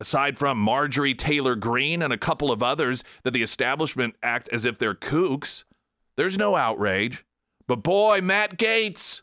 Aside 0.00 0.36
from 0.36 0.58
Marjorie 0.58 1.14
Taylor 1.14 1.54
Greene 1.54 2.02
and 2.02 2.12
a 2.12 2.18
couple 2.18 2.50
of 2.50 2.60
others 2.60 3.04
that 3.22 3.30
the 3.30 3.42
establishment 3.44 4.16
act 4.20 4.48
as 4.50 4.64
if 4.64 4.80
they're 4.80 4.96
kooks, 4.96 5.62
there's 6.16 6.36
no 6.36 6.56
outrage. 6.56 7.24
But 7.68 7.84
boy, 7.84 8.20
Matt 8.20 8.58
Gaetz 8.58 9.22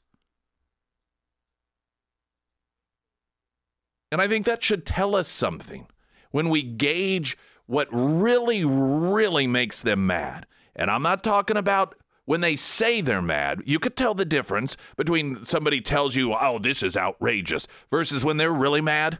And 4.15 4.21
I 4.21 4.29
think 4.29 4.45
that 4.45 4.63
should 4.63 4.85
tell 4.85 5.13
us 5.13 5.27
something 5.27 5.87
when 6.31 6.47
we 6.47 6.63
gauge 6.63 7.37
what 7.65 7.89
really, 7.91 8.63
really 8.63 9.45
makes 9.45 9.81
them 9.81 10.07
mad. 10.07 10.45
And 10.73 10.89
I'm 10.89 11.01
not 11.01 11.21
talking 11.21 11.57
about 11.57 11.95
when 12.23 12.39
they 12.39 12.55
say 12.55 13.01
they're 13.01 13.21
mad. 13.21 13.61
You 13.65 13.77
could 13.77 13.97
tell 13.97 14.13
the 14.13 14.23
difference 14.23 14.77
between 14.95 15.43
somebody 15.43 15.81
tells 15.81 16.15
you, 16.15 16.33
oh, 16.33 16.59
this 16.59 16.81
is 16.81 16.95
outrageous, 16.95 17.67
versus 17.91 18.23
when 18.23 18.37
they're 18.37 18.53
really 18.53 18.79
mad. 18.79 19.19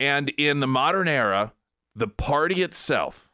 And 0.00 0.30
in 0.30 0.58
the 0.58 0.66
modern 0.66 1.06
era, 1.06 1.52
the 1.94 2.08
party 2.08 2.62
itself, 2.62 3.30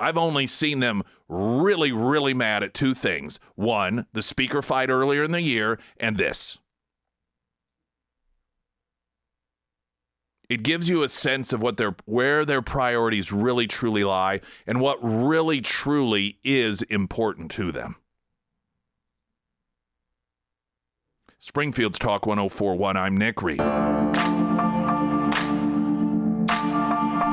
I've 0.00 0.16
only 0.16 0.46
seen 0.46 0.80
them 0.80 1.02
really, 1.28 1.92
really 1.92 2.32
mad 2.32 2.62
at 2.62 2.72
two 2.72 2.94
things. 2.94 3.38
One, 3.54 4.06
the 4.14 4.22
speaker 4.22 4.62
fight 4.62 4.88
earlier 4.88 5.24
in 5.24 5.32
the 5.32 5.42
year, 5.42 5.78
and 6.00 6.16
this. 6.16 6.56
It 10.48 10.62
gives 10.62 10.88
you 10.88 11.02
a 11.02 11.08
sense 11.08 11.52
of 11.52 11.60
what 11.60 11.76
their 11.76 11.94
where 12.04 12.44
their 12.44 12.62
priorities 12.62 13.30
really 13.32 13.66
truly 13.66 14.04
lie 14.04 14.40
and 14.66 14.80
what 14.80 14.98
really 15.02 15.60
truly 15.60 16.38
is 16.42 16.82
important 16.82 17.50
to 17.52 17.70
them. 17.70 17.96
Springfield's 21.38 21.98
Talk 21.98 22.26
1041. 22.26 22.96
I'm 22.96 23.16
Nick 23.16 23.42
Reed. 23.42 23.60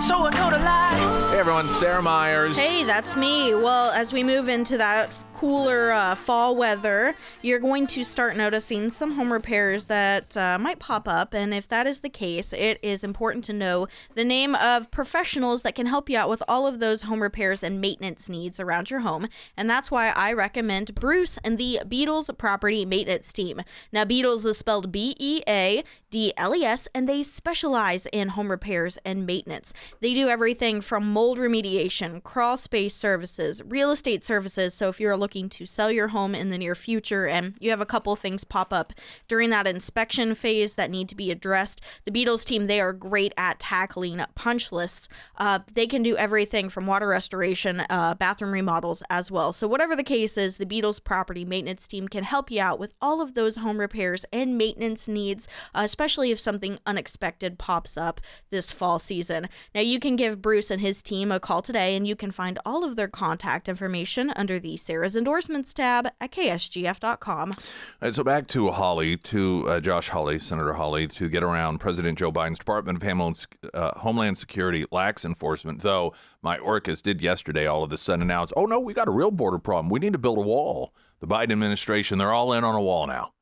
So 0.01 0.28
a 0.28 0.32
total 0.32 0.59
lie. 0.59 1.28
Hey 1.32 1.39
everyone, 1.39 1.70
Sarah 1.70 2.01
Myers. 2.01 2.55
Hey, 2.55 2.84
that's 2.84 3.16
me. 3.16 3.55
Well, 3.55 3.91
as 3.91 4.13
we 4.13 4.24
move 4.24 4.47
into 4.47 4.78
that 4.78 5.09
cooler 5.36 5.92
uh, 5.92 6.16
fall 6.16 6.56
weather, 6.56 7.14
you're 7.42 7.60
going 7.60 7.86
to 7.88 8.04
start 8.04 8.38
noticing 8.38 8.90
some 8.90 9.12
home 9.12 9.34
repairs 9.34 9.88
that 9.88 10.36
uh, 10.38 10.58
might 10.58 10.80
pop 10.80 11.08
up. 11.08 11.34
And 11.34 11.54
if 11.54 11.68
that 11.68 11.86
is 11.86 12.00
the 12.00 12.10
case, 12.10 12.54
it 12.54 12.80
is 12.82 13.04
important 13.04 13.44
to 13.46 13.54
know 13.54 13.88
the 14.16 14.24
name 14.24 14.56
of 14.56 14.90
professionals 14.92 15.64
that 15.64 15.76
can 15.76 15.88
help 15.88 16.10
you 16.10 16.18
out 16.18 16.30
with 16.30 16.42
all 16.48 16.66
of 16.66 16.80
those 16.80 17.04
home 17.04 17.22
repairs 17.22 17.64
and 17.64 17.82
maintenance 17.82 18.30
needs 18.30 18.60
around 18.60 18.90
your 18.90 19.02
home. 19.02 19.28
And 19.58 19.70
that's 19.70 19.92
why 19.92 20.10
I 20.10 20.32
recommend 20.32 20.96
Bruce 20.96 21.38
and 21.44 21.58
the 21.58 21.82
Beadles 21.86 22.36
Property 22.38 22.86
Maintenance 22.86 23.34
Team. 23.34 23.62
Now, 23.92 24.06
Beadles 24.06 24.46
is 24.46 24.58
spelled 24.58 24.92
B 24.92 25.16
E 25.20 25.42
A 25.48 25.84
D 26.10 26.32
L 26.38 26.56
E 26.56 26.64
S, 26.64 26.88
and 26.96 27.10
they 27.10 27.24
specialize 27.24 28.06
in 28.14 28.30
home 28.30 28.50
repairs 28.50 28.98
and 29.04 29.26
maintenance. 29.26 29.74
They 30.00 30.14
do 30.14 30.30
everything 30.30 30.80
from 30.80 31.12
mold 31.12 31.38
remediation, 31.38 32.24
crawl 32.24 32.56
space 32.56 32.96
services, 32.96 33.62
real 33.66 33.92
estate 33.92 34.24
services. 34.24 34.74
So 34.74 34.88
if 34.88 35.00
you're 35.00 35.18
looking 35.26 35.49
to 35.49 35.65
sell 35.65 35.89
your 35.89 36.09
home 36.09 36.36
in 36.36 36.51
the 36.51 36.57
near 36.59 36.76
future 36.76 37.26
and 37.26 37.55
you 37.59 37.71
have 37.71 37.82
a 37.82 37.86
couple 37.86 38.15
things 38.15 38.43
pop 38.43 38.71
up 38.71 38.93
during 39.28 39.49
that 39.49 39.65
inspection 39.65 40.36
phase 40.36 40.76
that 40.76 40.91
need 40.91 41.09
to 41.09 41.15
be 41.15 41.32
addressed, 41.32 41.82
the 42.05 42.11
Beadles 42.11 42.45
team, 42.45 42.65
they 42.65 42.80
are 42.80 42.93
great 42.93 43.34
at 43.38 43.59
tackling 43.59 44.21
punch 44.36 44.71
lists. 44.71 45.07
Uh, 45.38 45.57
they 45.73 45.88
can 45.88 46.03
do 46.03 46.15
everything 46.15 46.69
from 46.69 46.86
water 46.86 47.07
restoration, 47.07 47.82
uh, 47.89 48.13
bathroom 48.13 48.51
remodels 48.51 49.01
as 49.09 49.32
well. 49.32 49.51
So, 49.51 49.67
whatever 49.67 49.95
the 49.95 50.03
case 50.03 50.38
is, 50.38 50.57
the 50.57 50.65
Beadles 50.67 51.03
property 51.03 51.43
maintenance 51.43 51.88
team 51.88 52.07
can 52.07 52.23
help 52.23 52.51
you 52.51 52.61
out 52.61 52.78
with 52.78 52.93
all 53.01 53.19
of 53.19 53.34
those 53.34 53.55
home 53.55 53.80
repairs 53.80 54.26
and 54.32 54.59
maintenance 54.59 55.07
needs, 55.07 55.47
uh, 55.73 55.82
especially 55.84 56.30
if 56.30 56.39
something 56.39 56.78
unexpected 56.86 57.57
pops 57.57 57.97
up 57.97 58.21
this 58.51 58.71
fall 58.71 58.99
season. 58.99 59.49
Now, 59.73 59.82
you 59.82 59.99
can 59.99 60.17
give 60.17 60.43
Bruce 60.43 60.69
and 60.69 60.82
his 60.82 61.01
team 61.01 61.32
a 61.32 61.39
call 61.39 61.63
today, 61.63 61.95
and 61.95 62.07
you 62.07 62.15
can 62.15 62.30
find 62.30 62.59
all 62.63 62.84
of 62.84 62.95
their 62.95 63.07
contact 63.07 63.67
information 63.67 64.32
under 64.36 64.59
the 64.59 64.78
Sarah's 64.78 65.14
endorsements 65.16 65.74
tab 65.74 66.07
at 66.20 66.32
ksgf.com. 66.32 67.51
All 67.51 67.57
right, 68.01 68.13
so 68.13 68.24
back 68.24 68.47
to 68.49 68.72
Hawley, 68.72 69.18
to 69.18 69.68
uh, 69.68 69.80
Josh 69.80 70.09
Hawley, 70.09 70.39
Senator 70.39 70.74
Hawley, 70.74 71.07
to 71.07 71.30
get 71.30 71.43
around 71.43 71.80
President 71.80 72.18
Joe 72.18 72.32
Biden's 72.32 72.59
Department 72.59 73.01
of 73.03 73.47
uh, 73.74 73.99
Homeland 73.99 74.38
Security 74.38 74.86
lacks 74.91 75.26
enforcement, 75.26 75.82
though 75.82 76.13
Mayorkas 76.43 77.01
did 77.01 77.22
yesterday 77.22 77.66
all 77.66 77.84
of 77.84 77.91
a 77.91 77.97
sudden 77.97 78.24
announce, 78.24 78.51
oh 78.55 78.66
no, 78.66 78.80
we 78.80 78.93
got 78.93 79.07
a 79.07 79.11
real 79.11 79.32
border 79.32 79.59
problem. 79.59 79.89
We 79.89 79.99
need 79.99 80.13
to 80.13 80.20
build 80.20 80.38
a 80.38 80.41
wall. 80.41 80.93
The 81.20 81.28
Biden 81.28 81.51
administration, 81.51 82.18
they're 82.18 82.34
all 82.34 82.53
in 82.53 82.63
on 82.63 82.76
a 82.76 82.82
wall 82.82 83.07
now. 83.07 83.34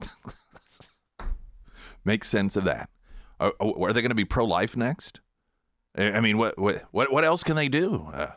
Make 2.04 2.24
sense 2.24 2.56
of 2.56 2.64
that. 2.64 2.90
Are, 3.40 3.52
are 3.60 3.92
they 3.92 4.00
going 4.00 4.10
to 4.10 4.14
be 4.14 4.24
pro 4.24 4.44
life 4.44 4.76
next? 4.76 5.20
I 5.96 6.20
mean, 6.20 6.38
what, 6.38 6.58
what, 6.58 7.12
what 7.12 7.24
else 7.24 7.44
can 7.44 7.56
they 7.56 7.68
do? 7.68 8.08
Uh, 8.12 8.30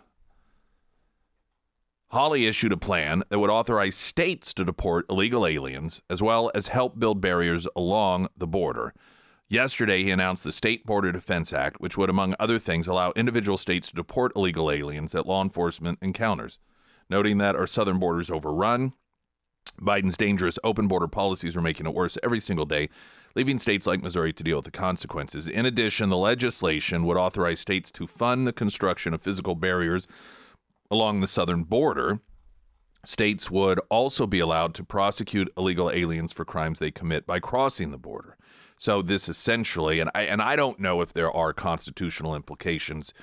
Hawley 2.12 2.46
issued 2.46 2.72
a 2.72 2.78
plan 2.78 3.24
that 3.30 3.40
would 3.40 3.50
authorize 3.50 3.96
states 3.96 4.54
to 4.54 4.64
deport 4.64 5.06
illegal 5.10 5.46
aliens 5.46 6.02
as 6.10 6.22
well 6.22 6.50
as 6.56 6.68
help 6.68 6.98
build 6.98 7.20
barriers 7.20 7.68
along 7.76 8.30
the 8.38 8.48
border. 8.48 8.94
Yesterday, 9.50 10.04
he 10.04 10.12
announced 10.12 10.44
the 10.44 10.52
State 10.54 10.86
Border 10.86 11.12
Defense 11.12 11.52
Act, 11.52 11.82
which 11.82 11.98
would, 11.98 12.10
among 12.10 12.36
other 12.40 12.60
things, 12.60 12.88
allow 12.88 13.12
individual 13.16 13.58
states 13.58 13.90
to 13.90 13.96
deport 13.96 14.32
illegal 14.36 14.72
aliens 14.72 15.12
that 15.12 15.26
law 15.26 15.42
enforcement 15.42 16.00
encounters, 16.02 16.60
noting 17.10 17.38
that 17.40 17.56
our 17.56 17.68
southern 17.68 18.00
border 18.00 18.20
is 18.20 18.32
overrun. 18.32 18.94
Biden's 19.82 20.18
dangerous 20.18 20.58
open 20.64 20.88
border 20.88 21.08
policies 21.08 21.56
are 21.56 21.62
making 21.62 21.86
it 21.86 21.94
worse 21.94 22.18
every 22.24 22.40
single 22.40 22.66
day, 22.66 22.90
leaving 23.36 23.60
states 23.60 23.86
like 23.86 24.02
Missouri 24.02 24.34
to 24.34 24.44
deal 24.44 24.58
with 24.58 24.66
the 24.66 24.72
consequences. 24.72 25.48
In 25.48 25.66
addition, 25.66 26.10
the 26.10 26.18
legislation 26.18 27.04
would 27.04 27.18
authorize 27.18 27.60
states 27.60 27.92
to 27.92 28.08
fund 28.08 28.48
the 28.48 28.54
construction 28.54 29.14
of 29.14 29.22
physical 29.22 29.56
barriers 29.56 30.08
along 30.90 31.20
the 31.20 31.28
southern 31.28 31.64
border, 31.64 32.20
states 33.04 33.50
would 33.50 33.80
also 33.90 34.28
be 34.28 34.40
allowed 34.40 34.74
to 34.76 34.84
prosecute 34.84 35.52
illegal 35.58 35.90
aliens 35.92 36.32
for 36.34 36.46
crimes 36.46 36.80
they 36.80 36.92
commit 36.92 37.26
by 37.26 37.40
crossing 37.40 37.92
the 37.92 37.98
border. 37.98 38.38
So 38.78 39.02
this 39.02 39.28
essentially, 39.28 40.00
and 40.00 40.10
I 40.14 40.24
and 40.24 40.42
I 40.42 40.56
don't 40.56 40.80
know 40.80 41.02
if 41.02 41.14
there 41.14 41.32
are 41.32 41.54
constitutional 41.54 42.36
implications 42.36 43.14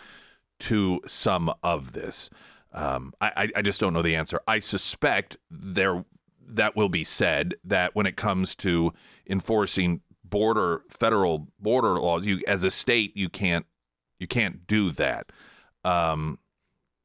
to 0.60 1.00
some 1.06 1.52
of 1.62 1.92
this. 1.92 2.30
Um, 2.72 3.12
I, 3.20 3.50
I 3.54 3.62
just 3.62 3.78
don't 3.80 3.92
know 3.92 4.02
the 4.02 4.16
answer. 4.16 4.40
I 4.48 4.58
suspect 4.58 5.36
there 5.48 6.04
that 6.46 6.76
will 6.76 6.88
be 6.88 7.04
said 7.04 7.54
that 7.64 7.94
when 7.94 8.06
it 8.06 8.16
comes 8.16 8.54
to 8.56 8.92
enforcing 9.28 10.00
border 10.24 10.82
federal 10.88 11.48
border 11.60 12.00
laws, 12.00 12.26
you 12.26 12.40
as 12.48 12.64
a 12.64 12.70
state 12.70 13.16
you 13.16 13.28
can't 13.28 13.66
you 14.18 14.26
can't 14.26 14.66
do 14.66 14.90
that. 14.92 15.30
Um, 15.84 16.38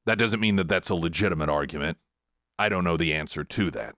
that 0.10 0.18
doesn't 0.18 0.40
mean 0.40 0.56
that 0.56 0.68
that's 0.68 0.90
a 0.90 0.96
legitimate 0.96 1.50
argument. 1.50 1.98
I 2.58 2.68
don't 2.68 2.84
know 2.84 2.98
the 2.98 3.14
answer 3.14 3.44
to 3.44 3.72
that. 3.72 3.96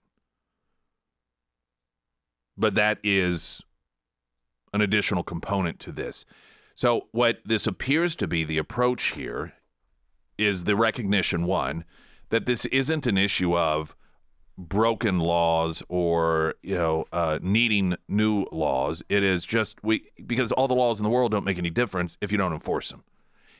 But 2.58 2.76
that 2.76 3.00
is 3.02 3.62
an 4.74 4.82
additional 4.82 5.24
component 5.24 5.80
to 5.80 5.92
this. 5.92 6.26
So, 6.76 7.08
what 7.12 7.40
this 7.46 7.66
appears 7.66 8.16
to 8.18 8.28
be 8.28 8.44
the 8.44 8.58
approach 8.58 9.14
here 9.14 9.54
is 10.38 10.66
the 10.66 10.76
recognition 10.76 11.46
one, 11.46 11.86
that 12.30 12.46
this 12.46 12.66
isn't 12.66 13.08
an 13.08 13.18
issue 13.18 13.58
of 13.58 13.96
broken 14.58 15.20
laws 15.20 15.82
or 15.90 16.56
you 16.62 16.76
know 16.76 17.06
uh, 17.12 17.40
needing 17.42 17.96
new 18.08 18.46
laws. 18.52 19.02
It 19.10 19.24
is 19.24 19.46
just 19.46 19.82
we 19.84 20.10
because 20.26 20.52
all 20.52 20.68
the 20.68 20.76
laws 20.76 21.00
in 21.00 21.04
the 21.04 21.10
world 21.10 21.32
don't 21.32 21.46
make 21.46 21.58
any 21.58 21.70
difference 21.70 22.18
if 22.22 22.32
you 22.32 22.38
don't 22.38 22.54
enforce 22.54 22.90
them, 22.90 23.04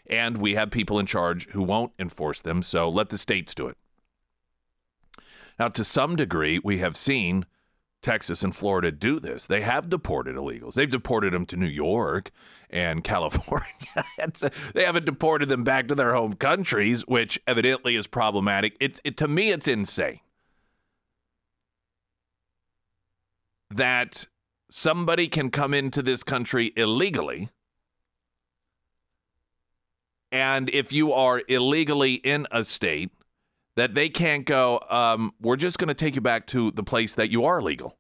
and 0.08 0.38
we 0.38 0.56
have 0.56 0.72
people 0.72 1.00
in 1.00 1.06
charge 1.06 1.48
who 1.50 1.62
won't 1.62 1.94
enforce 2.00 2.42
them. 2.42 2.62
So 2.62 2.90
let 2.90 3.10
the 3.10 3.18
states 3.18 3.56
do 3.56 3.68
it. 3.68 3.78
Now, 5.60 5.68
to 5.70 5.84
some 5.84 6.16
degree, 6.16 6.60
we 6.64 6.80
have 6.80 6.98
seen 6.98 7.46
Texas 8.02 8.42
and 8.44 8.56
Florida 8.56 8.92
do 8.92 9.20
this. 9.20 9.46
They 9.46 9.62
have 9.62 9.90
deported 9.90 10.36
illegals. 10.36 10.74
They've 10.74 10.90
deported 10.90 11.34
them 11.34 11.46
to 11.48 11.56
New 11.56 11.68
York 11.68 12.32
and 12.70 13.04
California. 13.04 13.68
they 14.74 14.86
haven't 14.86 15.06
deported 15.06 15.50
them 15.50 15.64
back 15.64 15.88
to 15.88 15.96
their 15.96 16.14
home 16.14 16.34
countries, 16.34 17.02
which 17.08 17.40
evidently 17.46 17.96
is 17.96 18.08
problematic. 18.08 18.76
It's 18.80 19.00
it, 19.04 19.18
to 19.18 19.28
me, 19.28 19.52
it's 19.52 19.68
insane 19.68 20.20
that 23.70 24.28
somebody 24.70 25.28
can 25.28 25.50
come 25.50 25.74
into 25.74 26.02
this 26.02 26.24
country 26.24 26.74
illegally. 26.76 27.50
And 30.32 30.70
if 30.70 30.94
you 30.94 31.12
are 31.12 31.42
illegally 31.48 32.16
in 32.16 32.48
a 32.52 32.64
state, 32.64 33.12
that 33.76 33.94
they 33.94 34.10
can't 34.10 34.46
go, 34.46 34.82
um, 34.90 35.34
we're 35.42 35.56
just 35.56 35.78
going 35.78 35.88
to 35.88 35.94
take 35.94 36.16
you 36.16 36.22
back 36.22 36.46
to 36.48 36.72
the 36.72 36.84
place 36.84 37.16
that 37.16 37.32
you 37.32 37.46
are 37.46 37.62
legal. 37.62 37.98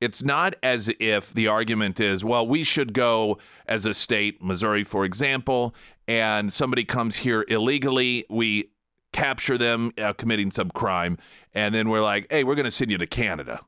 It's 0.00 0.22
not 0.22 0.54
as 0.62 0.92
if 1.00 1.32
the 1.32 1.48
argument 1.48 1.98
is, 1.98 2.24
well, 2.24 2.46
we 2.46 2.62
should 2.62 2.92
go 2.92 3.38
as 3.66 3.84
a 3.84 3.94
state, 3.94 4.42
Missouri, 4.42 4.84
for 4.84 5.04
example, 5.04 5.74
and 6.06 6.52
somebody 6.52 6.84
comes 6.84 7.16
here 7.16 7.44
illegally. 7.48 8.24
We 8.30 8.70
capture 9.12 9.58
them 9.58 9.90
uh, 9.98 10.12
committing 10.12 10.52
some 10.52 10.70
crime, 10.70 11.18
and 11.52 11.74
then 11.74 11.88
we're 11.88 12.02
like, 12.02 12.28
hey, 12.30 12.44
we're 12.44 12.54
going 12.54 12.64
to 12.64 12.70
send 12.70 12.92
you 12.92 12.98
to 12.98 13.06
Canada. 13.08 13.62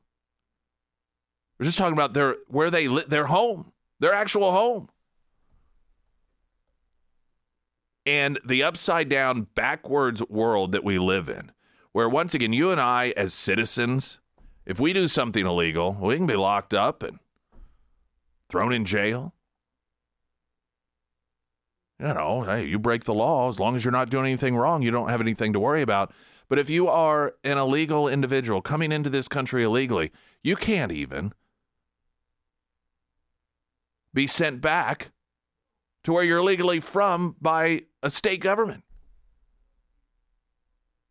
We're 1.59 1.65
just 1.65 1.77
talking 1.77 1.93
about 1.93 2.13
their 2.13 2.37
where 2.47 2.69
they 2.69 2.87
li- 2.87 3.03
their 3.07 3.25
home, 3.25 3.73
their 3.99 4.13
actual 4.13 4.51
home. 4.51 4.87
And 8.05 8.39
the 8.45 8.63
upside 8.63 9.09
down, 9.09 9.47
backwards 9.53 10.23
world 10.27 10.71
that 10.71 10.83
we 10.83 10.97
live 10.97 11.29
in, 11.29 11.51
where 11.91 12.09
once 12.09 12.33
again, 12.33 12.53
you 12.53 12.71
and 12.71 12.81
I, 12.81 13.13
as 13.15 13.33
citizens, 13.33 14.19
if 14.65 14.79
we 14.79 14.93
do 14.93 15.07
something 15.07 15.45
illegal, 15.45 15.97
we 15.99 16.17
can 16.17 16.25
be 16.25 16.35
locked 16.35 16.73
up 16.73 17.03
and 17.03 17.19
thrown 18.49 18.73
in 18.73 18.85
jail. 18.85 19.33
You 21.99 22.07
know, 22.07 22.41
hey, 22.41 22.65
you 22.65 22.79
break 22.79 23.03
the 23.03 23.13
law. 23.13 23.49
As 23.49 23.59
long 23.59 23.75
as 23.75 23.85
you're 23.85 23.91
not 23.91 24.09
doing 24.09 24.25
anything 24.25 24.55
wrong, 24.55 24.81
you 24.81 24.89
don't 24.89 25.09
have 25.09 25.21
anything 25.21 25.53
to 25.53 25.59
worry 25.59 25.83
about. 25.83 26.11
But 26.49 26.57
if 26.57 26.69
you 26.69 26.87
are 26.87 27.35
an 27.43 27.57
illegal 27.57 28.07
individual 28.07 28.61
coming 28.61 28.91
into 28.91 29.09
this 29.09 29.27
country 29.27 29.63
illegally, 29.63 30.11
you 30.41 30.55
can't 30.55 30.91
even 30.91 31.33
be 34.13 34.25
sent 34.27 34.59
back 34.59 35.11
to 36.03 36.13
where 36.13 36.23
you're 36.23 36.43
legally 36.43 36.79
from 36.79 37.35
by 37.41 37.83
a 38.01 38.09
state 38.09 38.41
government. 38.41 38.83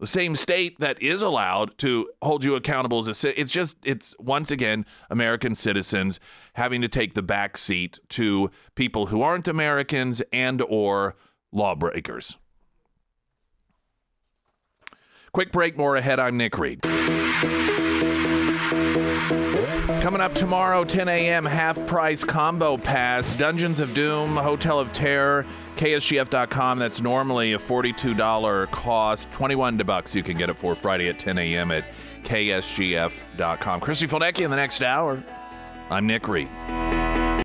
The 0.00 0.06
same 0.06 0.34
state 0.34 0.78
that 0.78 1.00
is 1.02 1.20
allowed 1.20 1.76
to 1.78 2.08
hold 2.22 2.42
you 2.42 2.54
accountable 2.54 3.06
as 3.06 3.22
a 3.22 3.38
it's 3.38 3.50
just 3.50 3.76
it's 3.84 4.14
once 4.18 4.50
again 4.50 4.86
American 5.10 5.54
citizens 5.54 6.18
having 6.54 6.80
to 6.80 6.88
take 6.88 7.12
the 7.12 7.22
back 7.22 7.58
seat 7.58 7.98
to 8.10 8.50
people 8.74 9.06
who 9.06 9.20
aren't 9.20 9.46
Americans 9.46 10.22
and 10.32 10.62
or 10.62 11.16
lawbreakers. 11.52 12.38
Quick 15.32 15.52
break, 15.52 15.78
more 15.78 15.96
ahead. 15.96 16.18
I'm 16.18 16.36
Nick 16.36 16.58
Reed. 16.58 16.82
Coming 20.00 20.20
up 20.20 20.34
tomorrow, 20.34 20.82
10 20.82 21.08
a.m., 21.08 21.44
half 21.44 21.86
price 21.86 22.24
combo 22.24 22.76
pass, 22.76 23.34
Dungeons 23.34 23.80
of 23.80 23.94
Doom, 23.94 24.36
Hotel 24.36 24.80
of 24.80 24.92
Terror, 24.92 25.44
KSGF.com. 25.76 26.78
That's 26.78 27.00
normally 27.00 27.52
a 27.52 27.58
$42 27.58 28.70
cost. 28.70 29.30
21 29.30 29.76
bucks 29.78 30.14
you 30.14 30.22
can 30.22 30.36
get 30.36 30.50
it 30.50 30.58
for 30.58 30.74
Friday 30.74 31.08
at 31.08 31.18
10 31.18 31.38
a.m. 31.38 31.70
at 31.70 31.84
KSGF.com. 32.24 33.80
Christy 33.80 34.06
Fulnecki 34.06 34.44
in 34.44 34.50
the 34.50 34.56
next 34.56 34.82
hour. 34.82 35.22
I'm 35.90 36.06
Nick 36.06 36.26
Reed. 36.26 36.48